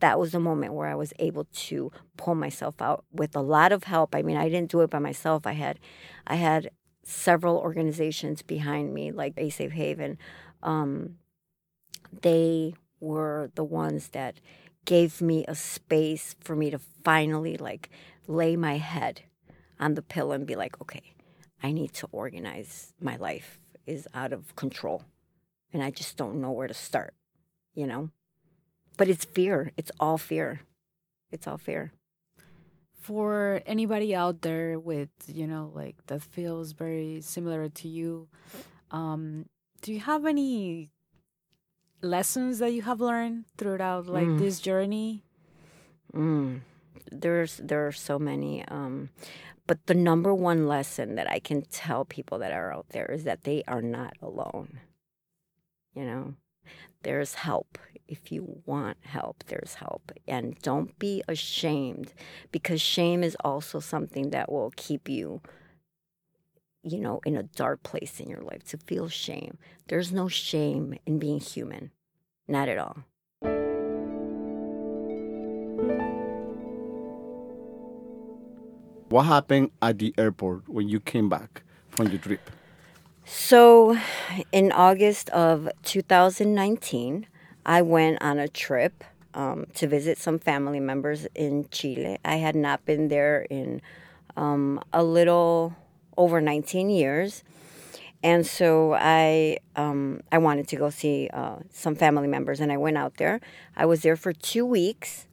That 0.00 0.18
was 0.18 0.32
the 0.32 0.40
moment 0.40 0.74
where 0.74 0.88
I 0.88 0.96
was 0.96 1.12
able 1.18 1.44
to 1.44 1.90
pull 2.16 2.34
myself 2.34 2.82
out 2.82 3.04
with 3.12 3.34
a 3.36 3.40
lot 3.40 3.72
of 3.72 3.84
help. 3.84 4.14
I 4.14 4.22
mean, 4.22 4.36
I 4.36 4.48
didn't 4.48 4.70
do 4.70 4.80
it 4.82 4.90
by 4.90 4.98
myself. 4.98 5.46
I 5.46 5.52
had 5.52 5.78
I 6.26 6.34
had 6.34 6.70
several 7.04 7.56
organizations 7.58 8.42
behind 8.42 8.92
me, 8.92 9.12
like 9.12 9.34
A 9.36 9.50
Safe 9.50 9.72
Haven. 9.72 10.18
Um, 10.62 11.16
they 12.22 12.74
were 13.00 13.50
the 13.54 13.64
ones 13.64 14.08
that 14.08 14.40
gave 14.84 15.20
me 15.20 15.44
a 15.46 15.54
space 15.54 16.36
for 16.40 16.54
me 16.54 16.70
to 16.70 16.78
finally 17.02 17.56
like 17.56 17.90
lay 18.26 18.56
my 18.56 18.76
head 18.76 19.22
on 19.78 19.94
the 19.94 20.02
pillow 20.02 20.32
and 20.32 20.46
be 20.46 20.56
like, 20.56 20.80
okay, 20.80 21.14
I 21.62 21.72
need 21.72 21.92
to 21.94 22.08
organize. 22.12 22.92
My 23.00 23.16
life 23.16 23.58
is 23.86 24.08
out 24.14 24.32
of 24.32 24.56
control, 24.56 25.04
and 25.72 25.82
I 25.82 25.90
just 25.90 26.16
don't 26.16 26.40
know 26.40 26.52
where 26.52 26.68
to 26.68 26.74
start. 26.74 27.14
You 27.74 27.86
know, 27.86 28.10
but 28.96 29.08
it's 29.08 29.24
fear. 29.24 29.72
It's 29.76 29.90
all 29.98 30.18
fear. 30.18 30.60
It's 31.30 31.46
all 31.46 31.58
fear 31.58 31.92
for 33.04 33.60
anybody 33.66 34.14
out 34.14 34.40
there 34.40 34.80
with 34.80 35.10
you 35.26 35.46
know 35.46 35.70
like 35.74 35.94
that 36.06 36.22
feels 36.22 36.72
very 36.72 37.20
similar 37.20 37.68
to 37.68 37.86
you 37.86 38.26
um 38.90 39.44
do 39.82 39.92
you 39.92 40.00
have 40.00 40.24
any 40.24 40.88
lessons 42.00 42.60
that 42.60 42.72
you 42.72 42.80
have 42.80 43.02
learned 43.02 43.44
throughout 43.58 44.06
like 44.06 44.26
mm. 44.26 44.38
this 44.38 44.58
journey 44.58 45.22
mm. 46.14 46.60
there's 47.12 47.58
there 47.58 47.86
are 47.86 47.92
so 47.92 48.18
many 48.18 48.64
um 48.68 49.10
but 49.66 49.84
the 49.84 49.94
number 49.94 50.34
one 50.34 50.66
lesson 50.66 51.14
that 51.14 51.30
i 51.30 51.38
can 51.38 51.60
tell 51.60 52.06
people 52.06 52.38
that 52.38 52.52
are 52.52 52.72
out 52.72 52.88
there 52.88 53.12
is 53.12 53.24
that 53.24 53.44
they 53.44 53.62
are 53.68 53.82
not 53.82 54.14
alone 54.22 54.80
you 55.92 56.06
know 56.06 56.32
there's 57.02 57.34
help 57.34 57.78
if 58.08 58.30
you 58.30 58.62
want 58.66 58.98
help, 59.02 59.44
there's 59.46 59.74
help. 59.74 60.12
And 60.28 60.58
don't 60.62 60.98
be 60.98 61.22
ashamed 61.28 62.12
because 62.52 62.80
shame 62.80 63.22
is 63.22 63.36
also 63.44 63.80
something 63.80 64.30
that 64.30 64.50
will 64.50 64.72
keep 64.76 65.08
you, 65.08 65.40
you 66.82 66.98
know, 66.98 67.20
in 67.24 67.36
a 67.36 67.42
dark 67.42 67.82
place 67.82 68.20
in 68.20 68.28
your 68.28 68.42
life 68.42 68.64
to 68.68 68.78
feel 68.78 69.08
shame. 69.08 69.58
There's 69.88 70.12
no 70.12 70.28
shame 70.28 70.98
in 71.06 71.18
being 71.18 71.40
human, 71.40 71.90
not 72.46 72.68
at 72.68 72.78
all. 72.78 72.98
What 79.08 79.26
happened 79.26 79.70
at 79.80 79.98
the 79.98 80.12
airport 80.18 80.68
when 80.68 80.88
you 80.88 80.98
came 80.98 81.28
back 81.28 81.62
from 81.88 82.08
your 82.08 82.18
trip? 82.18 82.50
So, 83.26 83.96
in 84.52 84.70
August 84.70 85.30
of 85.30 85.70
2019, 85.82 87.26
I 87.64 87.80
went 87.80 88.20
on 88.20 88.38
a 88.38 88.48
trip 88.48 89.02
um, 89.32 89.64
to 89.74 89.86
visit 89.86 90.18
some 90.18 90.38
family 90.38 90.78
members 90.78 91.26
in 91.34 91.66
Chile. 91.70 92.18
I 92.22 92.36
had 92.36 92.54
not 92.54 92.84
been 92.84 93.08
there 93.08 93.46
in 93.48 93.80
um, 94.36 94.78
a 94.92 95.02
little 95.02 95.74
over 96.18 96.42
19 96.42 96.90
years. 96.90 97.42
And 98.22 98.46
so 98.46 98.94
I 98.94 99.58
um, 99.76 100.20
I 100.32 100.38
wanted 100.38 100.68
to 100.68 100.76
go 100.76 100.88
see 100.90 101.28
uh, 101.32 101.56
some 101.70 101.94
family 101.94 102.28
members, 102.28 102.60
and 102.60 102.72
I 102.72 102.78
went 102.78 102.96
out 102.96 103.18
there. 103.18 103.40
I 103.76 103.84
was 103.84 104.00
there 104.00 104.16
for 104.16 104.32
two 104.32 104.64
weeks, 104.64 105.26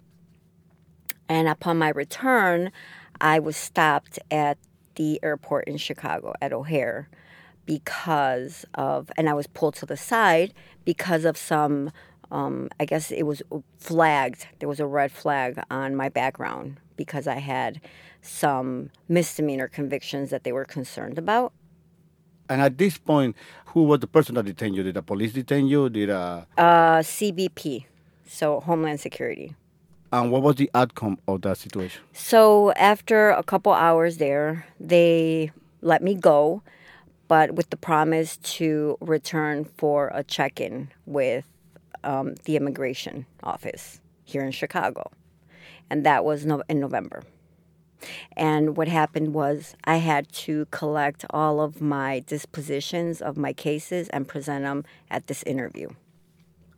and 1.30 1.48
upon 1.48 1.78
my 1.78 1.90
return, 1.90 2.72
I 3.22 3.40
was 3.40 3.56
stopped 3.56 4.20
at 4.30 4.58
the 4.96 5.22
airport 5.24 5.70
in 5.70 5.78
Chicago 5.78 6.34
at 6.42 6.52
O'Hare 6.52 7.10
because 7.72 8.66
of, 8.76 9.10
and 9.16 9.30
I 9.30 9.34
was 9.34 9.48
pulled 9.48 9.76
to 9.76 9.86
the 9.86 9.96
side 9.96 10.54
because 10.84 11.24
of 11.24 11.38
some 11.38 11.90
um, 12.32 12.70
I 12.80 12.86
guess 12.86 13.12
it 13.12 13.24
was 13.24 13.42
flagged. 13.78 14.48
There 14.60 14.68
was 14.68 14.80
a 14.80 14.86
red 14.86 15.12
flag 15.12 15.62
on 15.70 15.96
my 15.96 16.10
background 16.10 16.80
because 16.98 17.28
I 17.28 17.40
had 17.40 17.80
some 18.22 18.90
misdemeanor 19.08 19.68
convictions 19.68 20.30
that 20.32 20.44
they 20.44 20.52
were 20.52 20.66
concerned 20.66 21.18
about. 21.18 21.54
And 22.50 22.62
at 22.62 22.78
this 22.78 22.98
point, 22.98 23.36
who 23.68 23.84
was 23.84 24.00
the 24.00 24.08
person 24.08 24.36
that 24.36 24.46
detained 24.46 24.76
you? 24.76 24.84
Did 24.84 24.96
the 24.96 25.02
police 25.02 25.34
detain 25.34 25.68
you? 25.68 25.90
Did 25.90 26.10
a 26.10 26.46
uh, 26.58 26.62
uh 26.62 27.00
CBP, 27.02 27.86
so 28.26 28.60
Homeland 28.62 29.00
Security. 29.00 29.56
And 30.12 30.30
what 30.32 30.42
was 30.42 30.56
the 30.56 30.70
outcome 30.74 31.20
of 31.28 31.42
that 31.44 31.58
situation? 31.58 32.02
So 32.12 32.72
after 32.74 33.30
a 33.30 33.44
couple 33.44 33.72
hours 33.72 34.18
there, 34.18 34.66
they 34.80 35.52
let 35.82 36.02
me 36.04 36.16
go, 36.16 36.64
but 37.32 37.54
with 37.54 37.70
the 37.70 37.78
promise 37.78 38.36
to 38.36 38.98
return 39.00 39.64
for 39.64 40.12
a 40.14 40.22
check-in 40.22 40.90
with 41.06 41.46
um, 42.04 42.36
the 42.44 42.58
immigration 42.58 43.26
office 43.42 44.02
here 44.26 44.44
in 44.44 44.52
Chicago, 44.52 45.10
and 45.90 46.06
that 46.06 46.26
was 46.26 46.46
no- 46.46 46.62
in 46.68 46.82
November. 46.82 47.24
And 48.36 48.76
what 48.76 48.90
happened 48.90 49.34
was 49.34 49.78
I 49.86 49.96
had 50.12 50.30
to 50.44 50.66
collect 50.72 51.24
all 51.30 51.62
of 51.62 51.80
my 51.80 52.20
dispositions 52.20 53.22
of 53.22 53.38
my 53.38 53.54
cases 53.54 54.10
and 54.10 54.28
present 54.28 54.66
them 54.66 54.84
at 55.10 55.28
this 55.28 55.42
interview. 55.44 55.88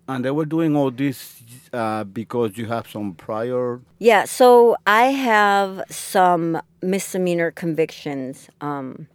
And 0.08 0.24
they 0.24 0.30
were 0.30 0.46
doing 0.46 0.76
all 0.76 0.92
this 0.92 1.42
uh, 1.72 2.04
because 2.04 2.60
you 2.60 2.68
have 2.68 2.88
some 2.88 3.16
prior. 3.16 3.80
Yeah, 3.98 4.26
so 4.26 4.76
I 4.86 5.06
have 5.06 5.82
some 5.90 6.62
misdemeanor 6.84 7.50
convictions 7.50 8.50
um, 8.62 9.08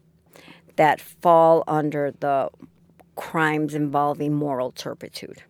that 0.78 1.00
fall 1.00 1.64
under 1.66 2.12
the 2.20 2.48
crimes 3.16 3.74
involving 3.74 4.32
moral 4.32 4.70
turpitude. 4.70 5.42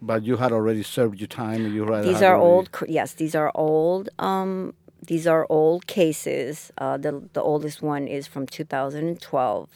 But 0.00 0.24
you 0.24 0.38
had 0.38 0.52
already 0.52 0.82
served 0.82 1.20
your 1.20 1.28
time. 1.28 1.72
You 1.72 1.84
had, 1.92 2.04
these 2.04 2.22
are 2.22 2.34
already... 2.36 2.42
old. 2.42 2.70
Yes, 2.88 3.12
these 3.12 3.34
are 3.34 3.52
old. 3.54 4.08
Um, 4.18 4.74
these 5.06 5.26
are 5.26 5.46
old 5.50 5.86
cases. 5.86 6.72
Uh, 6.78 6.96
the 6.96 7.28
the 7.34 7.42
oldest 7.42 7.82
one 7.82 8.08
is 8.08 8.26
from 8.26 8.46
2012, 8.46 9.70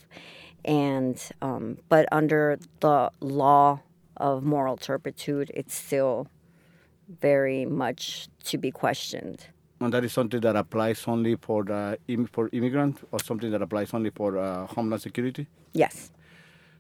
and 0.65 1.23
um, 1.43 1.79
but 1.89 2.09
under 2.11 2.59
the 2.81 3.11
law 3.21 3.81
of 4.17 4.43
moral 4.43 4.77
turpitude, 4.79 5.51
it's 5.55 5.75
still 5.75 6.29
very 7.21 7.67
much 7.67 8.29
to 8.45 8.57
be 8.57 8.71
questioned. 8.71 9.49
And 9.81 9.93
that 9.95 10.05
is 10.05 10.13
something 10.13 10.41
that 10.41 10.57
applies 10.57 11.05
only 11.07 11.37
for 11.37 11.65
the 11.65 11.99
for 12.33 12.51
immigrant, 12.53 12.99
or 13.13 13.19
something 13.19 13.51
that 13.51 13.63
applies 13.63 13.95
only 13.95 14.11
for 14.11 14.37
uh, 14.37 14.67
homeland 14.67 15.03
security. 15.03 15.47
Yes. 15.73 16.11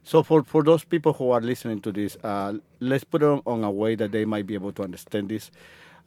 So 0.03 0.23
for, 0.23 0.43
for 0.43 0.63
those 0.63 0.85
people 0.85 1.13
who 1.13 1.31
are 1.31 1.41
listening 1.41 1.81
to 1.83 1.93
this, 1.93 2.17
uh, 2.25 2.55
let's 2.81 3.05
put 3.05 3.23
it 3.23 3.27
on, 3.27 3.43
on, 3.47 3.65
a 3.65 3.71
way 3.71 3.95
that 3.95 4.13
they 4.13 4.25
might 4.25 4.47
be 4.47 4.55
able 4.55 4.73
to 4.73 4.83
understand 4.83 5.29
this. 5.29 5.51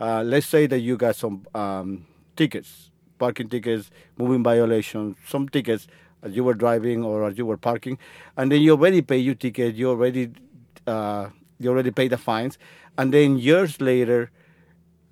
Uh, 0.01 0.23
let's 0.23 0.47
say 0.47 0.65
that 0.65 0.79
you 0.79 0.97
got 0.97 1.15
some 1.15 1.45
um, 1.53 2.06
tickets, 2.36 2.89
parking 3.19 3.49
tickets, 3.49 3.91
moving 4.17 4.43
violations, 4.43 5.15
some 5.27 5.47
tickets 5.47 5.88
as 6.23 6.36
you 6.36 6.43
were 6.43 6.53
driving 6.53 7.03
or 7.03 7.27
as 7.27 7.38
you 7.38 7.45
were 7.45 7.58
parking, 7.58 7.97
and 8.38 8.51
then 8.51 8.62
you 8.62 8.71
already 8.71 9.01
pay 9.01 9.17
your 9.17 9.36
ticket, 9.36 9.75
you 9.75 9.89
already 9.89 10.32
uh, 10.88 11.29
you 11.60 11.69
already 11.69 11.91
paid 11.91 12.12
the 12.12 12.17
fines, 12.17 12.58
and 12.97 13.13
then 13.13 13.38
years 13.38 13.79
later, 13.79 14.32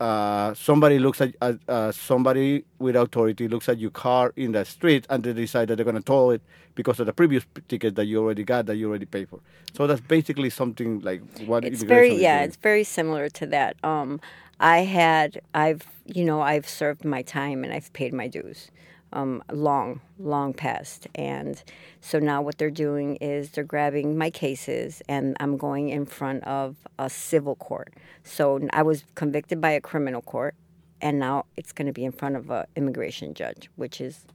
uh, 0.02 0.54
somebody 0.56 0.98
looks 0.98 1.22
at 1.22 1.36
uh, 1.42 1.54
uh, 1.68 1.92
somebody 1.92 2.66
with 2.80 2.96
authority 2.96 3.48
looks 3.48 3.70
at 3.70 3.78
your 3.78 3.92
car 3.92 4.34
in 4.36 4.52
the 4.52 4.66
street 4.66 5.06
and 5.12 5.24
they 5.24 5.32
decide 5.32 5.68
that 5.68 5.76
they're 5.76 5.86
going 5.86 5.96
to 5.96 6.02
tow 6.02 6.32
it 6.32 6.42
because 6.74 7.00
of 7.00 7.06
the 7.06 7.14
previous 7.14 7.46
ticket 7.68 7.94
that 7.94 8.06
you 8.06 8.20
already 8.20 8.44
got 8.44 8.66
that 8.66 8.78
you 8.78 8.90
already 8.90 9.06
paid 9.06 9.30
for. 9.30 9.40
So 9.76 9.86
that's 9.86 10.02
basically 10.02 10.50
something 10.50 11.02
like 11.02 11.22
what 11.46 11.64
it's 11.64 11.84
very 11.84 12.16
yeah, 12.16 12.40
doing. 12.40 12.48
it's 12.48 12.58
very 12.58 12.84
similar 12.84 13.30
to 13.30 13.46
that. 13.48 13.76
Um, 13.84 14.20
I 14.60 14.80
had 14.80 15.40
I've 15.54 15.86
you 16.08 16.26
know 16.26 16.42
I've 16.42 16.68
served 16.68 17.06
my 17.06 17.22
time 17.22 17.64
and 17.64 17.72
I've 17.72 17.94
paid 17.94 18.12
my 18.12 18.28
dues 18.28 18.72
um, 19.14 19.44
long, 19.52 20.02
long 20.20 20.54
past. 20.54 21.08
And 21.16 21.62
so 22.00 22.20
now 22.20 22.42
what 22.42 22.58
they're 22.58 22.70
doing 22.70 23.16
is 23.18 23.52
they're 23.52 23.64
grabbing 23.64 24.18
my 24.18 24.30
cases 24.30 25.02
and 25.08 25.36
I'm 25.40 25.58
going 25.58 25.90
in 25.90 26.06
front 26.06 26.44
of 26.46 26.76
a 26.98 27.10
civil 27.10 27.56
court. 27.56 27.94
So 28.24 28.68
I 28.72 28.84
was 28.84 29.04
convicted 29.16 29.62
by 29.62 29.72
a 29.72 29.82
criminal 29.82 30.22
court 30.22 30.56
and 31.02 31.20
now 31.20 31.46
it's 31.58 31.72
going 31.72 31.88
to 31.88 31.94
be 31.94 32.06
in 32.06 32.12
front 32.12 32.36
of 32.36 32.50
an 32.50 32.66
immigration 32.76 33.34
judge, 33.34 33.70
which 33.76 34.00
is 34.00 34.26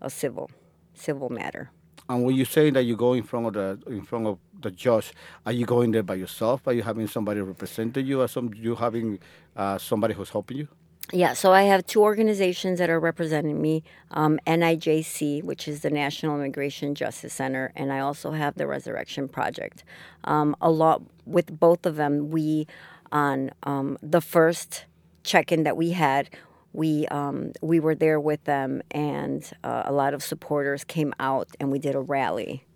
a 0.00 0.10
civil, 0.10 0.50
civil 0.94 1.28
matter. 1.28 1.70
And 2.08 2.24
when 2.24 2.36
you 2.36 2.46
say 2.46 2.70
that 2.70 2.84
you 2.84 2.96
go 2.96 3.12
in 3.12 3.22
front 3.22 3.46
of 3.48 3.52
the 3.52 3.92
in 3.92 4.02
front 4.02 4.26
of 4.26 4.38
the 4.60 4.70
judge, 4.70 5.12
are 5.44 5.52
you 5.52 5.66
going 5.66 5.90
there 5.90 6.02
by 6.02 6.14
yourself? 6.14 6.66
Are 6.66 6.72
you 6.72 6.82
having 6.82 7.06
somebody 7.06 7.42
representing 7.42 8.06
you, 8.06 8.22
or 8.22 8.28
some 8.28 8.50
you 8.54 8.74
having 8.74 9.18
uh, 9.54 9.76
somebody 9.76 10.14
who's 10.14 10.30
helping 10.30 10.56
you? 10.56 10.68
Yeah, 11.10 11.32
so 11.32 11.52
I 11.54 11.62
have 11.62 11.86
two 11.86 12.02
organizations 12.02 12.78
that 12.78 12.90
are 12.90 13.00
representing 13.00 13.62
me 13.62 13.82
um, 14.10 14.38
NIJC, 14.46 15.42
which 15.42 15.66
is 15.66 15.80
the 15.80 15.88
National 15.88 16.36
Immigration 16.36 16.94
Justice 16.94 17.32
Center, 17.32 17.72
and 17.74 17.90
I 17.90 18.00
also 18.00 18.32
have 18.32 18.56
the 18.56 18.66
Resurrection 18.66 19.26
Project. 19.26 19.84
Um, 20.24 20.54
a 20.60 20.70
lot 20.70 21.02
with 21.24 21.58
both 21.58 21.86
of 21.86 21.96
them, 21.96 22.28
we, 22.28 22.66
on 23.10 23.52
um, 23.62 23.96
the 24.02 24.20
first 24.20 24.84
check 25.22 25.50
in 25.50 25.62
that 25.62 25.78
we 25.78 25.92
had, 25.92 26.28
we 26.74 27.06
um, 27.06 27.52
we 27.62 27.80
were 27.80 27.94
there 27.94 28.20
with 28.20 28.44
them, 28.44 28.82
and 28.90 29.50
uh, 29.64 29.84
a 29.86 29.92
lot 29.92 30.12
of 30.12 30.22
supporters 30.22 30.84
came 30.84 31.14
out, 31.18 31.48
and 31.58 31.72
we 31.72 31.78
did 31.78 31.94
a 31.94 32.00
rally. 32.00 32.66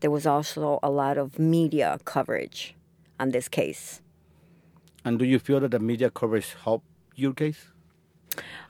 There 0.00 0.10
was 0.10 0.26
also 0.26 0.78
a 0.82 0.90
lot 0.90 1.16
of 1.16 1.38
media 1.38 1.98
coverage 2.04 2.74
on 3.18 3.30
this 3.30 3.48
case. 3.48 4.02
And 5.04 5.18
do 5.18 5.24
you 5.24 5.38
feel 5.38 5.60
that 5.60 5.70
the 5.70 5.80
media 5.80 6.10
coverage 6.10 6.54
helped 6.62 6.86
your 7.14 7.32
case? 7.32 7.66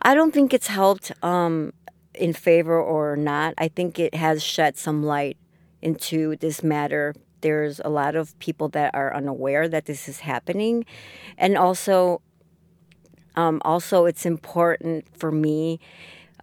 I 0.02 0.14
don't 0.14 0.33
think 0.33 0.52
it's 0.52 0.66
helped 0.66 1.12
um, 1.22 1.72
in 2.14 2.33
favor 2.33 2.81
or 2.81 3.16
not. 3.16 3.55
I 3.59 3.68
think 3.68 3.98
it 3.98 4.14
has 4.14 4.42
shed 4.42 4.76
some 4.76 5.02
light 5.02 5.37
into 5.81 6.37
this 6.37 6.62
matter. 6.62 7.14
There's 7.40 7.81
a 7.85 7.88
lot 7.88 8.14
of 8.14 8.38
people 8.38 8.68
that 8.70 8.94
are 8.94 9.14
unaware 9.14 9.68
that 9.68 9.87
this 9.87 10.09
is 10.09 10.20
happening, 10.20 10.85
and 11.37 11.57
also, 11.57 12.22
um, 13.35 13.61
also 13.64 14.07
it's 14.07 14.26
important 14.26 15.07
for 15.16 15.33
me 15.33 15.81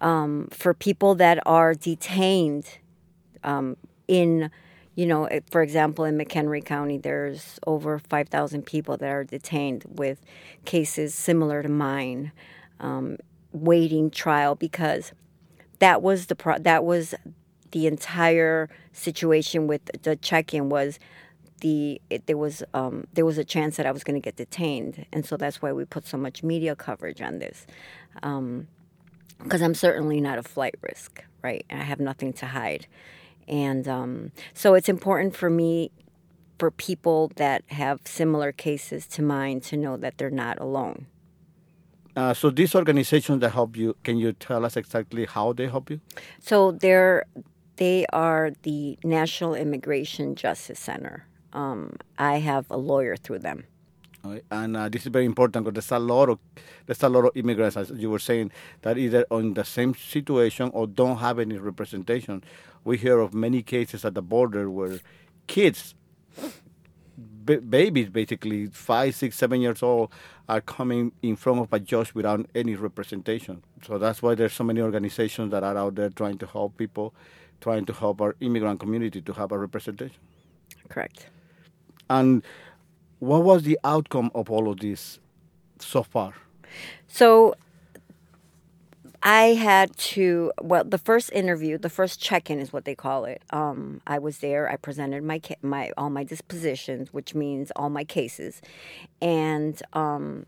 um, 0.01 0.47
for 0.51 0.73
people 0.73 1.15
that 1.15 1.39
are 1.45 1.73
detained 1.73 2.79
um, 3.43 3.77
in 4.07 4.49
you 4.99 5.05
know, 5.05 5.29
for 5.49 5.61
example, 5.61 6.03
in 6.03 6.17
McHenry 6.17 6.63
County, 6.63 6.97
there's 6.97 7.57
over 7.65 7.99
5,000 7.99 8.65
people 8.65 8.97
that 8.97 9.09
are 9.09 9.23
detained 9.23 9.85
with 9.87 10.19
cases 10.65 11.15
similar 11.15 11.63
to 11.63 11.69
mine, 11.69 12.33
um, 12.81 13.15
waiting 13.53 14.11
trial 14.11 14.55
because 14.55 15.13
that 15.79 16.01
was 16.01 16.25
the 16.25 16.35
pro- 16.35 16.59
that 16.59 16.83
was 16.83 17.15
the 17.71 17.87
entire 17.87 18.67
situation 18.91 19.67
with 19.67 19.89
the 20.01 20.17
check-in 20.17 20.67
was 20.67 20.99
the 21.61 22.01
it, 22.09 22.25
there 22.25 22.35
was 22.35 22.61
um, 22.73 23.07
there 23.13 23.25
was 23.25 23.37
a 23.37 23.45
chance 23.45 23.77
that 23.77 23.85
I 23.85 23.91
was 23.91 24.03
going 24.03 24.21
to 24.21 24.25
get 24.25 24.35
detained, 24.35 25.05
and 25.13 25.25
so 25.25 25.37
that's 25.37 25.61
why 25.61 25.71
we 25.71 25.85
put 25.85 26.05
so 26.07 26.17
much 26.17 26.43
media 26.43 26.75
coverage 26.75 27.21
on 27.21 27.39
this, 27.39 27.65
because 28.15 28.27
um, 28.33 28.67
I'm 29.49 29.75
certainly 29.75 30.19
not 30.19 30.37
a 30.39 30.43
flight 30.43 30.75
risk, 30.81 31.23
right? 31.41 31.65
I 31.69 31.83
have 31.83 32.01
nothing 32.01 32.33
to 32.33 32.47
hide. 32.47 32.85
And 33.49 33.87
um, 33.87 34.31
so 34.53 34.75
it's 34.75 34.87
important 34.87 35.35
for 35.35 35.49
me, 35.49 35.91
for 36.59 36.71
people 36.71 37.31
that 37.35 37.63
have 37.67 38.01
similar 38.05 38.51
cases 38.51 39.07
to 39.07 39.21
mine, 39.21 39.59
to 39.61 39.77
know 39.77 39.97
that 39.97 40.17
they're 40.17 40.29
not 40.29 40.59
alone. 40.59 41.07
Uh, 42.15 42.33
so 42.33 42.49
these 42.49 42.75
organizations 42.75 43.39
that 43.41 43.51
help 43.51 43.75
you, 43.75 43.95
can 44.03 44.17
you 44.17 44.33
tell 44.33 44.65
us 44.65 44.75
exactly 44.77 45.25
how 45.25 45.53
they 45.53 45.67
help 45.67 45.89
you? 45.89 45.99
So 46.39 46.71
they're 46.71 47.25
they 47.77 48.05
are 48.11 48.51
the 48.63 48.99
National 49.05 49.55
Immigration 49.55 50.35
Justice 50.35 50.79
Center. 50.79 51.25
Um, 51.53 51.93
I 52.17 52.39
have 52.39 52.65
a 52.69 52.75
lawyer 52.77 53.15
through 53.15 53.39
them. 53.39 53.63
And 54.51 54.75
uh, 54.75 54.89
this 54.89 55.03
is 55.03 55.07
very 55.07 55.25
important 55.25 55.65
because 55.65 55.87
there's 55.87 55.97
a 55.97 56.03
lot 56.03 56.29
of 56.29 56.39
there's 56.85 57.01
a 57.03 57.09
lot 57.09 57.25
of 57.25 57.31
immigrants, 57.35 57.77
as 57.77 57.89
you 57.91 58.09
were 58.09 58.19
saying, 58.19 58.51
that 58.81 58.97
either 58.97 59.25
in 59.31 59.53
the 59.53 59.63
same 59.63 59.95
situation 59.95 60.71
or 60.73 60.87
don't 60.87 61.17
have 61.17 61.39
any 61.39 61.57
representation 61.57 62.43
we 62.83 62.97
hear 62.97 63.19
of 63.19 63.33
many 63.33 63.61
cases 63.61 64.05
at 64.05 64.13
the 64.13 64.21
border 64.21 64.69
where 64.69 64.99
kids, 65.47 65.95
b- 67.45 67.57
babies 67.57 68.09
basically, 68.09 68.67
five, 68.67 69.15
six, 69.15 69.37
seven 69.37 69.61
years 69.61 69.83
old, 69.83 70.11
are 70.47 70.61
coming 70.61 71.11
in 71.21 71.35
front 71.35 71.59
of 71.59 71.71
a 71.71 71.79
judge 71.79 72.13
without 72.13 72.45
any 72.55 72.75
representation. 72.75 73.63
So 73.85 73.97
that's 73.97 74.21
why 74.21 74.35
there's 74.35 74.53
so 74.53 74.63
many 74.63 74.81
organizations 74.81 75.51
that 75.51 75.63
are 75.63 75.77
out 75.77 75.95
there 75.95 76.09
trying 76.09 76.37
to 76.39 76.47
help 76.47 76.77
people, 76.77 77.13
trying 77.61 77.85
to 77.85 77.93
help 77.93 78.21
our 78.21 78.35
immigrant 78.39 78.79
community 78.79 79.21
to 79.21 79.33
have 79.33 79.51
a 79.51 79.57
representation. 79.57 80.17
Correct. 80.87 81.27
And 82.09 82.41
what 83.19 83.43
was 83.43 83.63
the 83.63 83.77
outcome 83.83 84.31
of 84.33 84.49
all 84.49 84.69
of 84.69 84.79
this 84.79 85.19
so 85.79 86.03
far? 86.03 86.33
So 87.07 87.55
I 89.21 89.53
had 89.53 89.95
to 89.97 90.51
well 90.61 90.83
the 90.83 90.97
first 90.97 91.31
interview, 91.33 91.77
the 91.77 91.89
first 91.89 92.21
check-in 92.21 92.59
is 92.59 92.71
what 92.71 92.85
they 92.85 92.95
call 92.95 93.25
it. 93.25 93.41
Um, 93.49 94.01
I 94.07 94.19
was 94.19 94.37
there. 94.39 94.69
I 94.69 94.77
presented 94.77 95.23
my 95.23 95.41
my 95.61 95.91
all 95.97 96.09
my 96.09 96.23
dispositions, 96.23 97.13
which 97.13 97.35
means 97.35 97.71
all 97.75 97.89
my 97.89 98.05
cases, 98.05 98.61
and 99.21 99.81
um, 99.93 100.45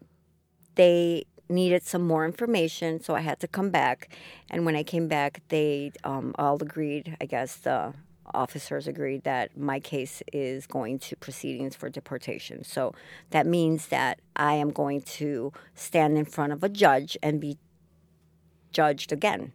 they 0.76 1.26
needed 1.50 1.84
some 1.84 2.08
more 2.08 2.26
information, 2.26 3.02
so 3.02 3.14
I 3.14 3.20
had 3.20 3.42
to 3.42 3.48
come 3.48 3.72
back. 3.72 4.10
And 4.50 4.66
when 4.66 4.78
I 4.78 4.84
came 4.84 5.10
back, 5.10 5.42
they 5.50 5.92
um, 6.06 6.34
all 6.40 6.56
agreed. 6.62 7.18
I 7.20 7.26
guess 7.26 7.56
the 7.58 7.94
officers 8.34 8.88
agreed 8.88 9.24
that 9.24 9.58
my 9.58 9.80
case 9.80 10.22
is 10.34 10.68
going 10.68 11.00
to 11.00 11.16
proceedings 11.16 11.76
for 11.76 11.90
deportation. 11.90 12.64
So 12.64 12.94
that 13.32 13.46
means 13.46 13.88
that 13.88 14.20
I 14.36 14.54
am 14.54 14.72
going 14.72 15.02
to 15.02 15.52
stand 15.76 16.18
in 16.18 16.26
front 16.26 16.54
of 16.54 16.64
a 16.64 16.70
judge 16.70 17.18
and 17.22 17.40
be 17.40 17.58
judged 18.72 19.12
again 19.12 19.54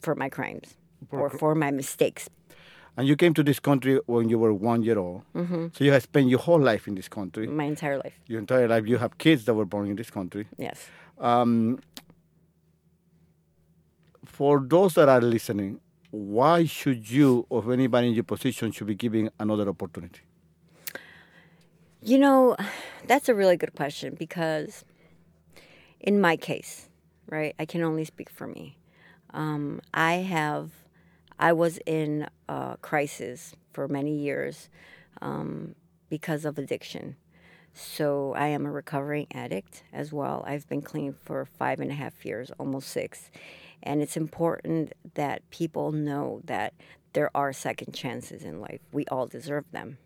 for 0.00 0.14
my 0.14 0.28
crimes 0.28 0.74
or 1.10 1.30
for 1.30 1.54
my 1.54 1.70
mistakes. 1.70 2.28
And 2.96 3.08
you 3.08 3.16
came 3.16 3.34
to 3.34 3.42
this 3.42 3.58
country 3.58 3.98
when 4.06 4.28
you 4.28 4.38
were 4.38 4.54
one 4.54 4.82
year 4.82 4.98
old. 4.98 5.22
Mm-hmm. 5.34 5.68
So 5.72 5.84
you 5.84 5.92
have 5.92 6.02
spent 6.02 6.28
your 6.28 6.38
whole 6.38 6.60
life 6.60 6.86
in 6.86 6.94
this 6.94 7.08
country. 7.08 7.46
My 7.46 7.64
entire 7.64 7.98
life. 7.98 8.14
Your 8.28 8.38
entire 8.38 8.68
life. 8.68 8.86
You 8.86 8.98
have 8.98 9.18
kids 9.18 9.46
that 9.46 9.54
were 9.54 9.64
born 9.64 9.88
in 9.88 9.96
this 9.96 10.10
country. 10.10 10.46
Yes. 10.58 10.88
Um, 11.18 11.80
for 14.24 14.60
those 14.64 14.94
that 14.94 15.08
are 15.08 15.20
listening, 15.20 15.80
why 16.14 16.64
should 16.64 17.10
you, 17.10 17.44
or 17.50 17.72
anybody 17.72 18.06
in 18.08 18.14
your 18.14 18.22
position, 18.22 18.70
should 18.70 18.86
be 18.86 18.94
giving 18.94 19.28
another 19.40 19.68
opportunity? 19.68 20.20
You 22.00 22.18
know, 22.18 22.56
that's 23.06 23.28
a 23.28 23.34
really 23.34 23.56
good 23.56 23.74
question 23.74 24.14
because 24.16 24.84
in 25.98 26.20
my 26.20 26.36
case, 26.36 26.88
right? 27.28 27.54
I 27.58 27.64
can 27.64 27.82
only 27.82 28.04
speak 28.04 28.30
for 28.30 28.46
me. 28.46 28.78
Um, 29.30 29.80
I 29.92 30.14
have, 30.14 30.70
I 31.40 31.52
was 31.52 31.80
in 31.84 32.28
a 32.48 32.76
crisis 32.80 33.56
for 33.72 33.88
many 33.88 34.16
years 34.16 34.68
um, 35.20 35.74
because 36.08 36.44
of 36.44 36.58
addiction. 36.58 37.16
So 37.72 38.34
I 38.34 38.46
am 38.48 38.66
a 38.66 38.70
recovering 38.70 39.26
addict 39.32 39.82
as 39.92 40.12
well. 40.12 40.44
I've 40.46 40.68
been 40.68 40.82
clean 40.82 41.16
for 41.24 41.44
five 41.44 41.80
and 41.80 41.90
a 41.90 41.94
half 41.94 42.24
years, 42.24 42.52
almost 42.60 42.90
six. 42.90 43.32
And 43.84 44.02
it's 44.02 44.16
important 44.16 44.94
that 45.14 45.48
people 45.50 45.92
know 45.92 46.40
that 46.44 46.72
there 47.12 47.30
are 47.36 47.52
second 47.52 47.92
chances 47.92 48.42
in 48.42 48.60
life. 48.60 48.80
We 48.92 49.04
all 49.06 49.26
deserve 49.26 49.70
them. 49.70 49.98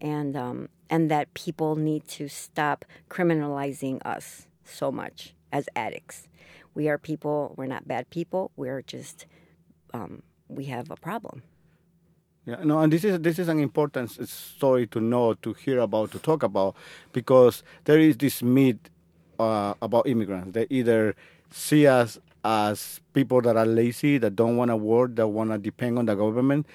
And, 0.00 0.36
um, 0.36 0.68
and 0.90 1.10
that 1.10 1.32
people 1.34 1.76
need 1.76 2.06
to 2.08 2.28
stop 2.28 2.84
criminalizing 3.08 4.00
us 4.04 4.46
so 4.64 4.92
much 4.92 5.34
as 5.50 5.66
addicts. 5.74 6.28
We 6.74 6.88
are 6.88 6.98
people, 6.98 7.54
we're 7.56 7.66
not 7.66 7.88
bad 7.88 8.10
people, 8.10 8.50
we're 8.54 8.82
just, 8.82 9.26
um, 9.94 10.22
we 10.48 10.66
have 10.66 10.90
a 10.90 10.96
problem. 10.96 11.42
Yeah, 12.46 12.62
no, 12.62 12.80
and 12.80 12.92
this 12.92 13.04
is 13.04 13.18
this 13.20 13.38
is 13.38 13.48
an 13.48 13.58
important 13.58 14.10
story 14.28 14.86
to 14.88 15.00
know, 15.00 15.32
to 15.32 15.54
hear 15.54 15.78
about, 15.78 16.10
to 16.10 16.18
talk 16.18 16.42
about, 16.42 16.76
because 17.12 17.62
there 17.84 17.98
is 17.98 18.18
this 18.18 18.42
myth 18.42 18.76
uh, 19.38 19.72
about 19.80 20.06
immigrants. 20.06 20.52
They 20.52 20.66
either 20.68 21.16
see 21.50 21.86
us 21.86 22.18
as 22.44 23.00
people 23.14 23.40
that 23.42 23.56
are 23.56 23.66
lazy, 23.66 24.18
that 24.18 24.36
don't 24.36 24.56
want 24.56 24.70
to 24.70 24.76
work, 24.76 25.16
that 25.16 25.28
want 25.28 25.50
to 25.50 25.58
depend 25.58 25.98
on 25.98 26.06
the 26.06 26.14
government, 26.14 26.66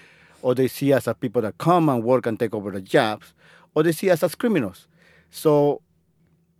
or 0.42 0.56
they 0.56 0.68
see 0.68 0.92
us 0.94 1.08
as 1.08 1.16
people 1.16 1.42
that 1.44 1.58
come 1.58 1.90
and 1.90 2.04
work 2.04 2.26
and 2.26 2.40
take 2.40 2.54
over 2.54 2.72
the 2.72 2.82
jobs, 2.82 3.34
or 3.76 3.84
they 3.84 3.92
see 3.92 4.10
us 4.10 4.24
as 4.24 4.36
criminals. 4.36 4.88
So 5.30 5.82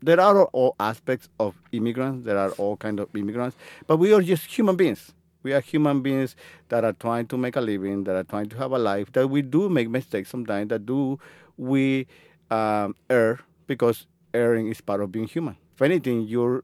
there 0.02 0.20
are 0.20 0.46
all 0.46 0.76
aspects 0.80 1.28
of 1.40 1.56
immigrants. 1.72 2.26
There 2.26 2.38
are 2.38 2.52
all 2.52 2.78
kind 2.78 3.00
of 3.00 3.14
immigrants, 3.16 3.58
but 3.88 3.98
we 3.98 4.14
are 4.14 4.22
just 4.22 4.46
human 4.46 4.76
beings. 4.76 5.12
We 5.42 5.54
are 5.54 5.62
human 5.62 6.02
beings 6.02 6.36
that 6.68 6.84
are 6.84 6.94
trying 6.94 7.28
to 7.28 7.38
make 7.38 7.56
a 7.56 7.62
living, 7.62 8.04
that 8.04 8.16
are 8.16 8.24
trying 8.24 8.50
to 8.50 8.58
have 8.58 8.72
a 8.74 8.78
life. 8.78 9.12
That 9.14 9.30
we 9.30 9.42
do 9.42 9.70
make 9.70 9.90
mistakes 9.90 10.30
sometimes. 10.30 10.70
That 10.70 10.86
do 10.86 11.18
we 11.58 12.08
um, 12.52 12.96
err 13.10 13.40
because 13.66 14.06
erring 14.34 14.68
is 14.68 14.82
part 14.82 15.02
of 15.02 15.12
being 15.12 15.28
human. 15.28 15.56
If 15.76 15.82
anything, 15.82 16.24
your 16.24 16.64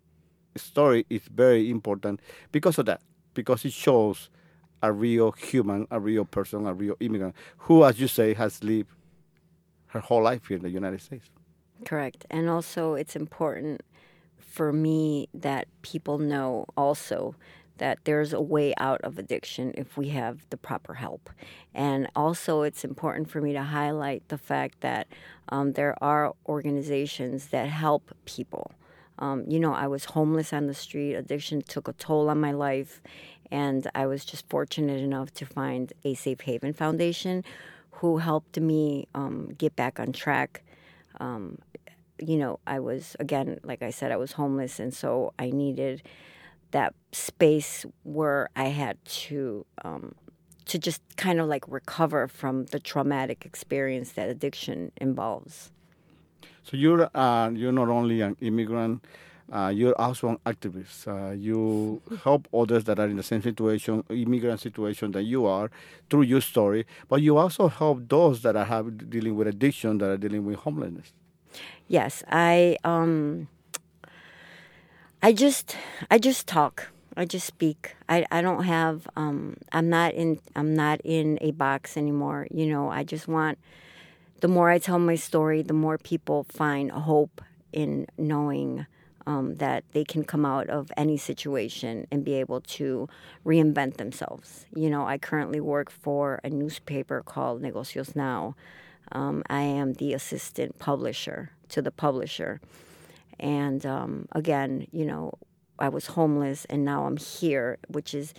story 0.56 1.06
is 1.10 1.24
very 1.24 1.70
important 1.70 2.20
because 2.52 2.78
of 2.78 2.86
that. 2.86 3.02
Because 3.34 3.66
it 3.66 3.74
shows 3.74 4.30
a 4.82 4.92
real 4.92 5.32
human, 5.32 5.88
a 5.92 6.00
real 6.00 6.26
person, 6.26 6.66
a 6.68 6.74
real 6.74 6.96
immigrant 7.00 7.36
who, 7.58 7.84
as 7.84 8.00
you 8.00 8.08
say, 8.08 8.34
has 8.34 8.64
lived 8.64 8.90
her 9.88 10.00
whole 10.00 10.24
life 10.24 10.48
here 10.48 10.58
in 10.58 10.64
the 10.64 10.70
United 10.70 11.02
States. 11.02 11.30
Correct. 11.86 12.26
And 12.30 12.50
also, 12.50 12.94
it's 12.94 13.16
important 13.16 13.82
for 14.38 14.72
me 14.72 15.28
that 15.34 15.68
people 15.82 16.18
know 16.18 16.66
also 16.78 17.36
that 17.78 18.00
there's 18.06 18.32
a 18.32 18.40
way 18.40 18.74
out 18.78 19.02
of 19.02 19.18
addiction 19.18 19.74
if 19.76 19.98
we 19.98 20.10
have 20.10 20.46
the 20.50 20.58
proper 20.58 20.94
help. 20.94 21.30
And 21.74 22.08
also, 22.16 22.62
it's 22.62 22.86
important 22.86 23.30
for 23.30 23.42
me 23.42 23.52
to 23.54 23.64
highlight 23.64 24.28
the 24.30 24.38
fact 24.38 24.80
that 24.82 25.08
um, 25.50 25.74
there 25.74 26.02
are 26.02 26.34
organizations 26.48 27.48
that 27.48 27.68
help 27.68 28.16
people. 28.24 28.72
Um, 29.20 29.46
you 29.48 29.60
know, 29.60 29.74
I 29.74 29.88
was 29.88 30.06
homeless 30.06 30.52
on 30.54 30.68
the 30.68 30.74
street, 30.74 31.14
addiction 31.14 31.62
took 31.62 31.88
a 31.88 31.94
toll 31.94 32.30
on 32.30 32.40
my 32.40 32.52
life, 32.52 33.02
and 33.52 33.90
I 33.96 34.06
was 34.08 34.26
just 34.26 34.48
fortunate 34.50 35.02
enough 35.02 35.34
to 35.36 35.46
find 35.46 35.94
a 36.04 36.14
Safe 36.16 36.42
Haven 36.42 36.74
Foundation 36.74 37.44
who 37.92 38.18
helped 38.18 38.60
me 38.60 39.08
um, 39.16 39.54
get 39.58 39.76
back 39.76 40.00
on 40.00 40.12
track. 40.12 40.64
Um, 41.20 41.60
you 42.20 42.38
know, 42.38 42.60
I 42.68 42.80
was, 42.80 43.16
again, 43.20 43.60
like 43.64 43.82
I 43.82 43.90
said, 43.90 44.12
I 44.12 44.18
was 44.18 44.34
homeless, 44.34 44.80
and 44.80 44.94
so 44.94 45.34
I 45.40 45.50
needed 45.50 46.04
that 46.72 46.94
space 47.14 47.86
where 48.04 48.50
I 48.56 48.66
had 48.66 49.04
to 49.06 49.66
um, 49.86 50.14
to 50.66 50.80
just 50.80 51.02
kind 51.16 51.40
of 51.40 51.48
like 51.48 51.64
recover 51.68 52.28
from 52.28 52.66
the 52.66 52.80
traumatic 52.80 53.46
experience 53.46 54.12
that 54.14 54.30
addiction 54.30 54.92
involves. 54.98 55.72
So 56.66 56.78
you're 56.78 57.10
uh, 57.16 57.52
you're 57.52 57.72
not 57.72 57.90
only 57.90 58.22
an 58.22 58.36
immigrant, 58.42 59.06
uh, 59.52 59.72
you're 59.74 59.94
also 60.02 60.30
an 60.30 60.40
activist. 60.48 61.08
Uh, 61.08 61.34
you 61.34 62.02
help 62.24 62.48
others 62.52 62.86
that 62.86 62.98
are 62.98 63.06
in 63.06 63.18
the 63.18 63.24
same 63.24 63.44
situation, 63.44 64.04
immigrant 64.10 64.60
situation 64.60 65.12
that 65.12 65.24
you 65.24 65.46
are, 65.46 65.70
through 66.10 66.24
your 66.24 66.42
story. 66.42 66.88
But 67.08 67.22
you 67.22 67.38
also 67.38 67.68
help 67.68 68.10
those 68.10 68.42
that 68.42 68.56
are 68.56 68.66
have, 68.66 69.10
dealing 69.12 69.36
with 69.36 69.48
addiction, 69.48 70.00
that 70.00 70.10
are 70.10 70.18
dealing 70.18 70.44
with 70.44 70.56
homelessness. 70.56 71.14
Yes, 71.88 72.24
I 72.32 72.78
um 72.84 73.48
I 75.22 75.34
just 75.34 75.78
I 76.10 76.18
just 76.18 76.48
talk. 76.48 76.92
I 77.16 77.26
just 77.26 77.46
speak. 77.46 77.96
I, 78.10 78.26
I 78.32 78.42
don't 78.42 78.64
have 78.64 79.08
um 79.16 79.58
I'm 79.72 79.88
not 79.88 80.16
in 80.16 80.40
I'm 80.56 80.74
not 80.74 81.00
in 81.04 81.38
a 81.42 81.52
box 81.52 81.96
anymore. 81.96 82.48
You 82.50 82.66
know, 82.66 82.90
I 82.90 83.04
just 83.04 83.28
want 83.28 83.60
the 84.42 84.48
more 84.48 84.70
I 84.70 84.80
tell 84.80 85.00
my 85.00 85.16
story, 85.16 85.62
the 85.62 85.74
more 85.74 85.98
people 85.98 86.44
find 86.44 86.92
hope 86.92 87.42
in 87.72 88.08
knowing 88.18 88.86
um, 89.28 89.56
that 89.56 89.84
they 89.92 90.04
can 90.04 90.24
come 90.24 90.46
out 90.46 90.70
of 90.70 90.92
any 90.96 91.18
situation 91.18 92.06
and 92.12 92.24
be 92.24 92.34
able 92.36 92.62
to 92.62 93.10
reinvent 93.46 93.98
themselves. 93.98 94.66
You 94.76 94.90
know, 94.90 95.06
I 95.06 95.18
currently 95.18 95.60
work 95.60 95.90
for 95.90 96.40
a 96.44 96.50
newspaper 96.50 97.24
called 97.24 97.62
Negocios 97.62 98.16
Now. 98.16 98.56
Um, 99.12 99.44
I 99.50 99.62
am 99.62 99.94
the 99.94 100.14
assistant 100.14 100.80
publisher 100.80 101.52
to 101.70 101.82
the 101.82 101.92
publisher. 101.92 102.62
And 103.40 103.86
um, 103.86 104.28
again, 104.32 104.88
you 104.92 105.06
know, 105.06 105.34
I 105.78 105.90
was 105.90 106.08
homeless 106.08 106.66
and 106.66 106.86
now 106.86 107.06
I'm 107.06 107.18
here, 107.18 107.78
which 107.88 108.14
is 108.14 108.34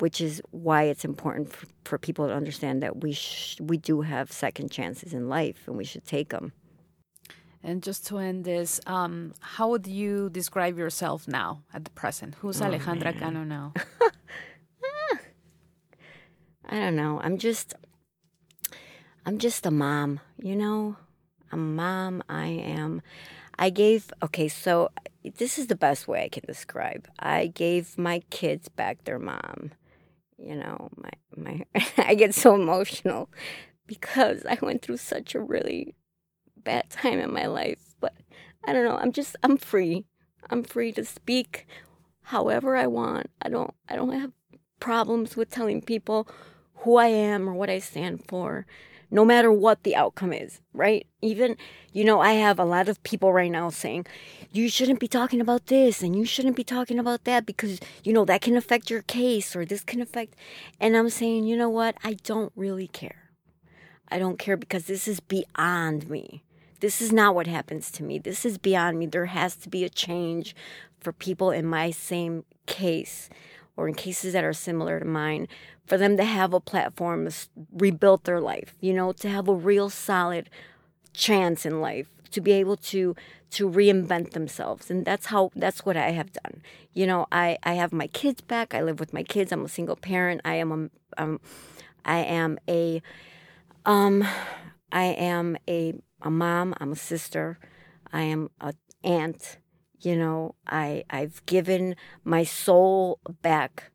which 0.00 0.20
is 0.20 0.42
why 0.50 0.84
it's 0.84 1.04
important 1.04 1.52
for, 1.52 1.66
for 1.84 1.98
people 1.98 2.26
to 2.28 2.34
understand 2.34 2.82
that 2.82 3.02
we 3.02 3.12
sh- 3.12 3.58
we 3.60 3.76
do 3.76 4.02
have 4.02 4.30
second 4.32 4.70
chances 4.70 5.12
in 5.12 5.28
life 5.28 5.66
and 5.66 5.76
we 5.76 5.84
should 5.84 6.04
take 6.04 6.30
them. 6.30 6.52
And 7.62 7.82
just 7.82 8.06
to 8.08 8.18
end 8.18 8.44
this, 8.44 8.80
um, 8.86 9.32
how 9.40 9.70
would 9.70 9.86
you 9.86 10.28
describe 10.30 10.76
yourself 10.76 11.26
now 11.26 11.62
at 11.72 11.84
the 11.84 11.90
present? 11.92 12.34
Who's 12.40 12.60
oh, 12.60 12.66
Alejandra 12.66 13.04
man. 13.04 13.18
Cano 13.18 13.44
now? 13.44 13.72
I 16.66 16.78
don't 16.78 16.96
know. 16.96 17.20
I'm 17.22 17.38
just 17.38 17.74
I'm 19.26 19.38
just 19.38 19.64
a 19.64 19.70
mom, 19.70 20.20
you 20.38 20.56
know? 20.56 20.96
a 21.54 21.56
mom. 21.56 22.22
I 22.28 22.46
am. 22.46 23.00
I 23.58 23.70
gave, 23.70 24.12
okay, 24.22 24.48
so 24.48 24.90
this 25.38 25.58
is 25.58 25.68
the 25.68 25.76
best 25.76 26.06
way 26.06 26.24
I 26.24 26.28
can 26.28 26.42
describe. 26.46 27.08
I 27.18 27.46
gave 27.46 27.96
my 27.96 28.20
kids 28.30 28.68
back 28.68 29.04
their 29.04 29.20
mom. 29.20 29.70
You 30.44 30.56
know, 30.56 30.90
my, 30.96 31.10
my, 31.36 31.64
I 31.98 32.14
get 32.14 32.34
so 32.34 32.54
emotional 32.54 33.30
because 33.86 34.44
I 34.48 34.58
went 34.60 34.82
through 34.82 34.98
such 34.98 35.34
a 35.34 35.40
really 35.40 35.94
bad 36.56 36.90
time 36.90 37.18
in 37.18 37.32
my 37.32 37.46
life. 37.46 37.94
But 38.00 38.14
I 38.64 38.72
don't 38.72 38.84
know, 38.84 38.96
I'm 38.96 39.12
just, 39.12 39.36
I'm 39.42 39.56
free. 39.56 40.04
I'm 40.50 40.62
free 40.62 40.92
to 40.92 41.04
speak 41.04 41.66
however 42.22 42.76
I 42.76 42.86
want. 42.86 43.30
I 43.40 43.48
don't, 43.48 43.72
I 43.88 43.96
don't 43.96 44.12
have 44.12 44.32
problems 44.80 45.36
with 45.36 45.50
telling 45.50 45.80
people 45.80 46.28
who 46.78 46.96
I 46.96 47.06
am 47.06 47.48
or 47.48 47.54
what 47.54 47.70
I 47.70 47.78
stand 47.78 48.24
for 48.28 48.66
no 49.10 49.24
matter 49.24 49.52
what 49.52 49.82
the 49.82 49.96
outcome 49.96 50.32
is, 50.32 50.60
right? 50.72 51.06
Even, 51.22 51.56
you 51.92 52.04
know, 52.04 52.20
I 52.20 52.32
have 52.32 52.58
a 52.58 52.64
lot 52.64 52.88
of 52.88 53.02
people 53.02 53.32
right 53.32 53.50
now 53.50 53.70
saying, 53.70 54.06
you 54.52 54.68
shouldn't 54.68 55.00
be 55.00 55.08
talking 55.08 55.40
about 55.40 55.66
this 55.66 56.02
and 56.02 56.16
you 56.16 56.24
shouldn't 56.24 56.56
be 56.56 56.64
talking 56.64 56.98
about 56.98 57.24
that 57.24 57.46
because, 57.46 57.80
you 58.02 58.12
know, 58.12 58.24
that 58.24 58.40
can 58.40 58.56
affect 58.56 58.90
your 58.90 59.02
case 59.02 59.56
or 59.56 59.64
this 59.64 59.82
can 59.82 60.00
affect. 60.00 60.34
And 60.80 60.96
I'm 60.96 61.10
saying, 61.10 61.44
you 61.44 61.56
know 61.56 61.70
what? 61.70 61.96
I 62.04 62.14
don't 62.24 62.52
really 62.54 62.88
care. 62.88 63.30
I 64.08 64.18
don't 64.18 64.38
care 64.38 64.56
because 64.56 64.84
this 64.84 65.08
is 65.08 65.20
beyond 65.20 66.08
me. 66.08 66.44
This 66.80 67.00
is 67.00 67.12
not 67.12 67.34
what 67.34 67.46
happens 67.46 67.90
to 67.92 68.02
me. 68.02 68.18
This 68.18 68.44
is 68.44 68.58
beyond 68.58 68.98
me. 68.98 69.06
There 69.06 69.26
has 69.26 69.56
to 69.56 69.68
be 69.68 69.84
a 69.84 69.88
change 69.88 70.54
for 71.00 71.12
people 71.12 71.50
in 71.50 71.66
my 71.66 71.90
same 71.90 72.44
case 72.66 73.28
or 73.76 73.88
in 73.88 73.94
cases 73.94 74.32
that 74.32 74.44
are 74.44 74.52
similar 74.52 75.00
to 75.00 75.04
mine 75.04 75.48
for 75.86 75.98
them 75.98 76.16
to 76.16 76.24
have 76.24 76.54
a 76.54 76.60
platform 76.60 77.28
to 77.28 77.34
rebuild 77.72 78.24
their 78.24 78.40
life, 78.40 78.74
you 78.80 78.92
know, 78.92 79.12
to 79.12 79.28
have 79.28 79.48
a 79.48 79.54
real 79.54 79.90
solid 79.90 80.48
chance 81.12 81.66
in 81.66 81.80
life, 81.80 82.08
to 82.30 82.40
be 82.40 82.52
able 82.52 82.76
to 82.76 83.14
to 83.50 83.68
reinvent 83.70 84.32
themselves. 84.32 84.90
And 84.90 85.04
that's 85.04 85.26
how 85.26 85.50
that's 85.54 85.86
what 85.86 85.96
I 85.96 86.10
have 86.10 86.32
done. 86.32 86.62
You 86.92 87.06
know, 87.06 87.26
I 87.30 87.58
I 87.62 87.74
have 87.74 87.92
my 87.92 88.08
kids 88.08 88.40
back. 88.40 88.74
I 88.74 88.82
live 88.82 88.98
with 88.98 89.12
my 89.12 89.22
kids. 89.22 89.52
I'm 89.52 89.64
a 89.64 89.68
single 89.68 89.96
parent. 89.96 90.40
I 90.44 90.54
am 90.54 90.72
a 90.72 91.22
um, 91.22 91.40
I 92.04 92.18
am 92.18 92.58
a 92.68 93.02
um 93.86 94.26
I 94.92 95.04
am 95.04 95.56
a 95.68 95.94
a 96.22 96.30
mom, 96.30 96.74
I'm 96.80 96.92
a 96.92 96.96
sister, 96.96 97.58
I 98.12 98.22
am 98.22 98.50
a 98.60 98.74
aunt, 99.02 99.58
you 100.00 100.16
know, 100.16 100.54
I 100.66 101.04
I've 101.10 101.44
given 101.46 101.96
my 102.24 102.44
soul 102.44 103.18
back 103.42 103.90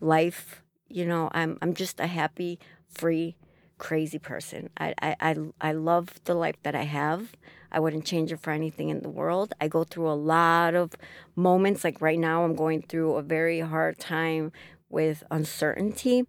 life 0.00 0.62
you 0.88 1.04
know, 1.04 1.30
I'm 1.32 1.58
I'm 1.62 1.74
just 1.74 2.00
a 2.00 2.06
happy, 2.06 2.58
free, 2.88 3.36
crazy 3.78 4.18
person. 4.18 4.70
I 4.78 4.94
I 5.00 5.16
I, 5.20 5.36
I 5.60 5.72
love 5.72 6.20
the 6.24 6.34
life 6.34 6.56
that 6.62 6.74
I 6.74 6.82
have. 6.82 7.32
I 7.70 7.80
wouldn't 7.80 8.04
change 8.04 8.32
it 8.32 8.40
for 8.40 8.50
anything 8.50 8.88
in 8.88 9.00
the 9.00 9.10
world. 9.10 9.52
I 9.60 9.68
go 9.68 9.84
through 9.84 10.08
a 10.08 10.14
lot 10.14 10.74
of 10.74 10.92
moments. 11.34 11.84
Like 11.84 12.00
right 12.00 12.18
now, 12.18 12.44
I'm 12.44 12.54
going 12.54 12.82
through 12.82 13.14
a 13.14 13.22
very 13.22 13.60
hard 13.60 13.98
time 13.98 14.52
with 14.88 15.24
uncertainty. 15.30 16.24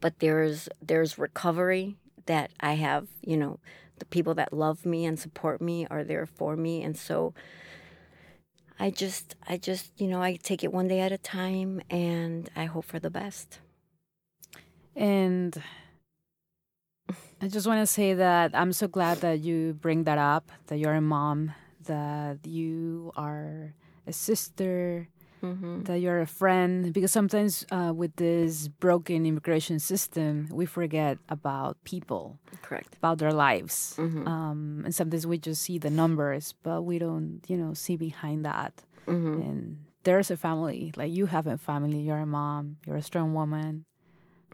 But 0.00 0.18
there's 0.18 0.68
there's 0.80 1.18
recovery 1.18 1.96
that 2.26 2.50
I 2.60 2.74
have. 2.74 3.08
You 3.22 3.36
know, 3.36 3.60
the 3.98 4.04
people 4.04 4.34
that 4.34 4.52
love 4.52 4.84
me 4.84 5.04
and 5.04 5.18
support 5.18 5.60
me 5.60 5.86
are 5.90 6.04
there 6.04 6.26
for 6.26 6.56
me, 6.56 6.82
and 6.82 6.96
so 6.96 7.34
I 8.82 8.90
just, 8.90 9.36
I 9.46 9.58
just, 9.58 9.92
you 9.96 10.08
know, 10.08 10.20
I 10.20 10.34
take 10.34 10.64
it 10.64 10.72
one 10.72 10.88
day 10.88 10.98
at 10.98 11.12
a 11.12 11.16
time 11.16 11.82
and 11.88 12.50
I 12.56 12.64
hope 12.64 12.84
for 12.84 12.98
the 12.98 13.10
best. 13.10 13.60
And 14.96 15.62
I 17.40 17.46
just 17.46 17.64
want 17.68 17.78
to 17.78 17.86
say 17.86 18.14
that 18.14 18.50
I'm 18.54 18.72
so 18.72 18.88
glad 18.88 19.18
that 19.18 19.38
you 19.38 19.74
bring 19.80 20.02
that 20.02 20.18
up, 20.18 20.50
that 20.66 20.78
you're 20.78 20.94
a 20.94 21.00
mom, 21.00 21.52
that 21.84 22.44
you 22.44 23.12
are 23.14 23.72
a 24.04 24.12
sister, 24.12 25.06
Mm-hmm. 25.42 25.82
that 25.84 25.98
you're 25.98 26.20
a 26.20 26.26
friend 26.26 26.92
because 26.92 27.10
sometimes 27.10 27.66
uh, 27.72 27.92
with 27.94 28.14
this 28.16 28.68
broken 28.68 29.26
immigration 29.26 29.78
system 29.80 30.46
we 30.52 30.66
forget 30.66 31.18
about 31.28 31.82
people 31.82 32.38
Correct. 32.62 32.94
about 33.02 33.18
their 33.18 33.32
lives 33.32 33.96
Mhm. 33.98 34.22
um, 34.26 34.82
and 34.84 34.94
sometimes 34.94 35.26
we 35.26 35.38
just 35.38 35.60
see 35.62 35.78
the 35.78 35.90
numbers 35.90 36.54
but 36.62 36.82
we 36.82 36.98
don't 36.98 37.42
you 37.48 37.56
know 37.56 37.74
see 37.74 37.96
behind 37.96 38.44
that 38.46 38.72
Mm-hmm. 39.06 39.40
and 39.42 39.62
there's 40.04 40.30
a 40.30 40.36
family 40.36 40.92
like 40.96 41.10
you 41.10 41.26
have 41.26 41.46
a 41.48 41.58
family 41.58 41.98
you're 41.98 42.22
a 42.22 42.26
mom 42.26 42.76
you're 42.86 42.96
a 42.96 43.02
strong 43.02 43.34
woman 43.34 43.82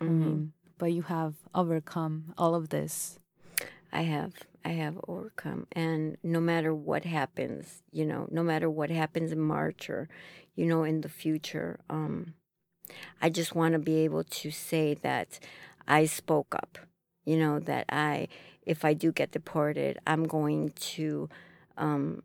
i 0.01 0.05
Mm-hmm. 0.05 0.21
mean 0.25 0.53
but 0.79 0.93
you 0.97 1.03
have 1.03 1.35
overcome 1.55 2.33
all 2.39 2.55
of 2.55 2.69
this 2.71 3.19
I 3.93 4.03
have. 4.03 4.33
I 4.65 4.71
have 4.71 4.99
overcome. 5.07 5.67
And 5.73 6.17
no 6.23 6.41
matter 6.41 6.75
what 6.75 7.05
happens, 7.05 7.83
you 7.93 8.05
know, 8.05 8.27
no 8.31 8.43
matter 8.43 8.69
what 8.69 8.91
happens 8.91 9.33
in 9.33 9.41
March 9.41 9.89
or, 9.89 10.09
you 10.55 10.67
know, 10.67 10.85
in 10.85 11.01
the 11.01 11.09
future, 11.09 11.81
um, 11.89 12.35
I 13.21 13.31
just 13.31 13.55
want 13.55 13.73
to 13.73 13.79
be 13.79 13.97
able 13.99 14.25
to 14.25 14.51
say 14.51 14.95
that 15.03 15.39
I 15.87 16.07
spoke 16.07 16.55
up, 16.55 16.79
you 17.25 17.37
know, 17.39 17.59
that 17.61 17.87
I, 17.89 18.29
if 18.63 18.85
I 18.85 18.95
do 18.95 19.13
get 19.13 19.33
deported, 19.33 19.99
I'm 20.07 20.25
going 20.25 20.71
to 20.71 21.29
um, 21.77 22.23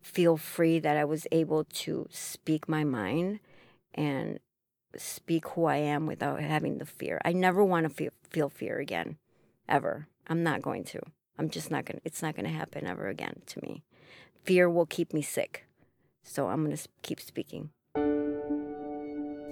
feel 0.00 0.36
free 0.36 0.78
that 0.80 0.96
I 0.96 1.04
was 1.04 1.26
able 1.30 1.64
to 1.64 2.06
speak 2.10 2.68
my 2.68 2.84
mind 2.84 3.40
and 3.94 4.38
speak 4.96 5.48
who 5.48 5.66
I 5.66 5.76
am 5.76 6.06
without 6.06 6.40
having 6.40 6.78
the 6.78 6.86
fear. 6.86 7.20
I 7.24 7.32
never 7.32 7.62
want 7.62 7.88
to 7.88 7.94
feel, 7.94 8.10
feel 8.30 8.48
fear 8.48 8.78
again, 8.78 9.18
ever. 9.68 10.08
I'm 10.26 10.42
not 10.42 10.62
going 10.62 10.84
to. 10.84 11.00
I'm 11.38 11.50
just 11.50 11.70
not 11.70 11.86
to. 11.86 12.00
It's 12.04 12.22
not 12.22 12.36
to 12.36 12.48
happen 12.48 12.86
ever 12.86 13.08
again 13.08 13.42
to 13.46 13.60
me. 13.62 13.82
Fear 14.44 14.70
will 14.70 14.86
keep 14.86 15.14
me 15.14 15.22
sick. 15.22 15.66
So 16.22 16.48
I'm 16.48 16.70
to 16.70 16.88
keep 17.02 17.20
speaking. 17.20 17.70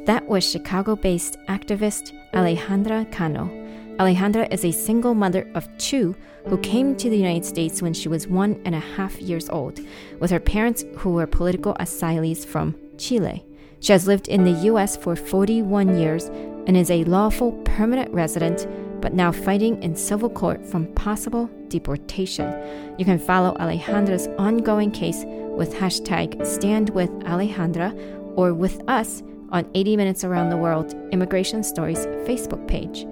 That 0.07 0.27
was 0.29 0.49
Chicago 0.49 0.94
based 0.94 1.37
activist 1.49 2.12
Alejandra 2.33 3.11
Cano. 3.11 3.51
Alejandra 3.99 4.53
is 4.53 4.64
a 4.64 4.70
single 4.70 5.14
mother 5.14 5.51
of 5.55 5.66
two 5.79 6.14
who 6.46 6.59
came 6.59 6.94
to 6.96 7.09
the 7.09 7.16
United 7.16 7.44
States 7.44 7.81
when 7.81 7.94
she 7.94 8.09
was 8.09 8.29
one 8.29 8.61
and 8.64 8.75
a 8.75 8.81
half 8.81 9.20
years 9.20 9.49
old, 9.49 9.81
with 10.20 10.31
her 10.31 10.38
parents 10.38 10.85
who 10.99 11.14
were 11.14 11.27
political 11.27 11.75
asylees 11.81 12.44
from 12.44 12.77
Chile. 12.99 13.44
She 13.81 13.92
has 13.92 14.07
lived 14.07 14.29
in 14.29 14.44
the 14.44 14.66
US 14.70 14.96
for 14.96 15.16
41 15.16 15.99
years 15.99 16.25
and 16.66 16.77
is 16.77 16.90
a 16.90 17.05
lawful 17.05 17.53
permanent 17.64 18.12
resident, 18.12 18.66
but 19.01 19.14
now 19.14 19.33
fighting 19.33 19.83
in 19.83 19.96
civil 19.96 20.29
court 20.29 20.64
from 20.64 20.87
possible 20.94 21.51
deportation. 21.68 22.52
You 22.98 23.05
can 23.05 23.18
follow 23.18 23.55
Alejandra's 23.55 24.29
ongoing 24.38 24.90
case 24.90 25.24
with 25.26 25.74
hashtag 25.74 26.37
StandWithAlejandra 26.37 28.37
or 28.37 28.55
with 28.55 28.81
us 28.88 29.22
on 29.50 29.68
80 29.74 29.96
Minutes 29.96 30.24
Around 30.24 30.50
the 30.50 30.57
World 30.57 30.94
Immigration 31.12 31.62
Stories 31.62 32.07
Facebook 32.26 32.66
page. 32.68 33.07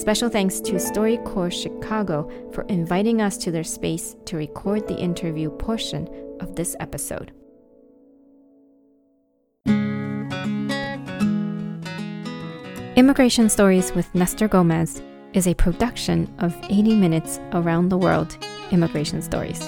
Special 0.00 0.28
thanks 0.28 0.60
to 0.60 0.74
StoryCorps 0.74 1.62
Chicago 1.62 2.28
for 2.52 2.62
inviting 2.64 3.20
us 3.20 3.36
to 3.38 3.50
their 3.50 3.64
space 3.64 4.16
to 4.24 4.36
record 4.36 4.88
the 4.88 4.98
interview 4.98 5.50
portion 5.50 6.08
of 6.40 6.56
this 6.56 6.74
episode. 6.80 7.32
Immigration 12.96 13.48
Stories 13.48 13.94
with 13.94 14.14
Nestor 14.14 14.48
Gomez 14.48 15.02
is 15.34 15.46
a 15.46 15.54
production 15.54 16.32
of 16.38 16.54
80 16.68 16.94
Minutes 16.96 17.40
Around 17.52 17.88
the 17.88 17.96
World 17.96 18.36
Immigration 18.70 19.22
Stories. 19.22 19.66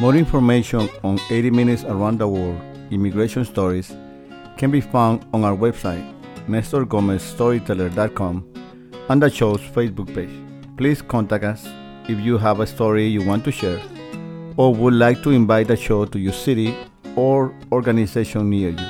More 0.00 0.14
information 0.16 0.88
on 1.04 1.18
80 1.30 1.50
Minutes 1.50 1.84
Around 1.84 2.18
the 2.18 2.28
World 2.28 2.60
Immigration 2.90 3.44
Stories 3.44 3.94
can 4.56 4.70
be 4.70 4.80
found 4.80 5.24
on 5.32 5.44
our 5.44 5.56
website, 5.56 6.04
nestorgomezstoryteller.com, 6.46 8.44
and 9.08 9.22
the 9.22 9.30
show's 9.30 9.60
Facebook 9.60 10.12
page. 10.14 10.30
Please 10.76 11.00
contact 11.00 11.44
us 11.44 11.68
if 12.08 12.18
you 12.20 12.38
have 12.38 12.60
a 12.60 12.66
story 12.66 13.06
you 13.06 13.24
want 13.24 13.44
to 13.44 13.52
share 13.52 13.80
or 14.56 14.74
would 14.74 14.94
like 14.94 15.22
to 15.22 15.30
invite 15.30 15.68
the 15.68 15.76
show 15.76 16.04
to 16.06 16.18
your 16.18 16.32
city 16.32 16.74
or 17.14 17.54
organization 17.70 18.50
near 18.50 18.70
you. 18.70 18.86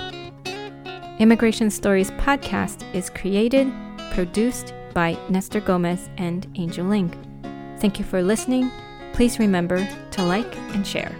Immigration 1.18 1.68
Stories 1.70 2.10
podcast 2.12 2.82
is 2.94 3.10
created, 3.10 3.70
produced 4.12 4.72
by 4.98 5.16
Nestor 5.28 5.60
Gomez 5.60 6.10
and 6.16 6.50
Angel 6.56 6.84
Ling. 6.84 7.08
Thank 7.78 8.00
you 8.00 8.04
for 8.04 8.20
listening. 8.20 8.68
Please 9.12 9.38
remember 9.38 9.88
to 10.10 10.24
like 10.24 10.56
and 10.74 10.84
share. 10.84 11.14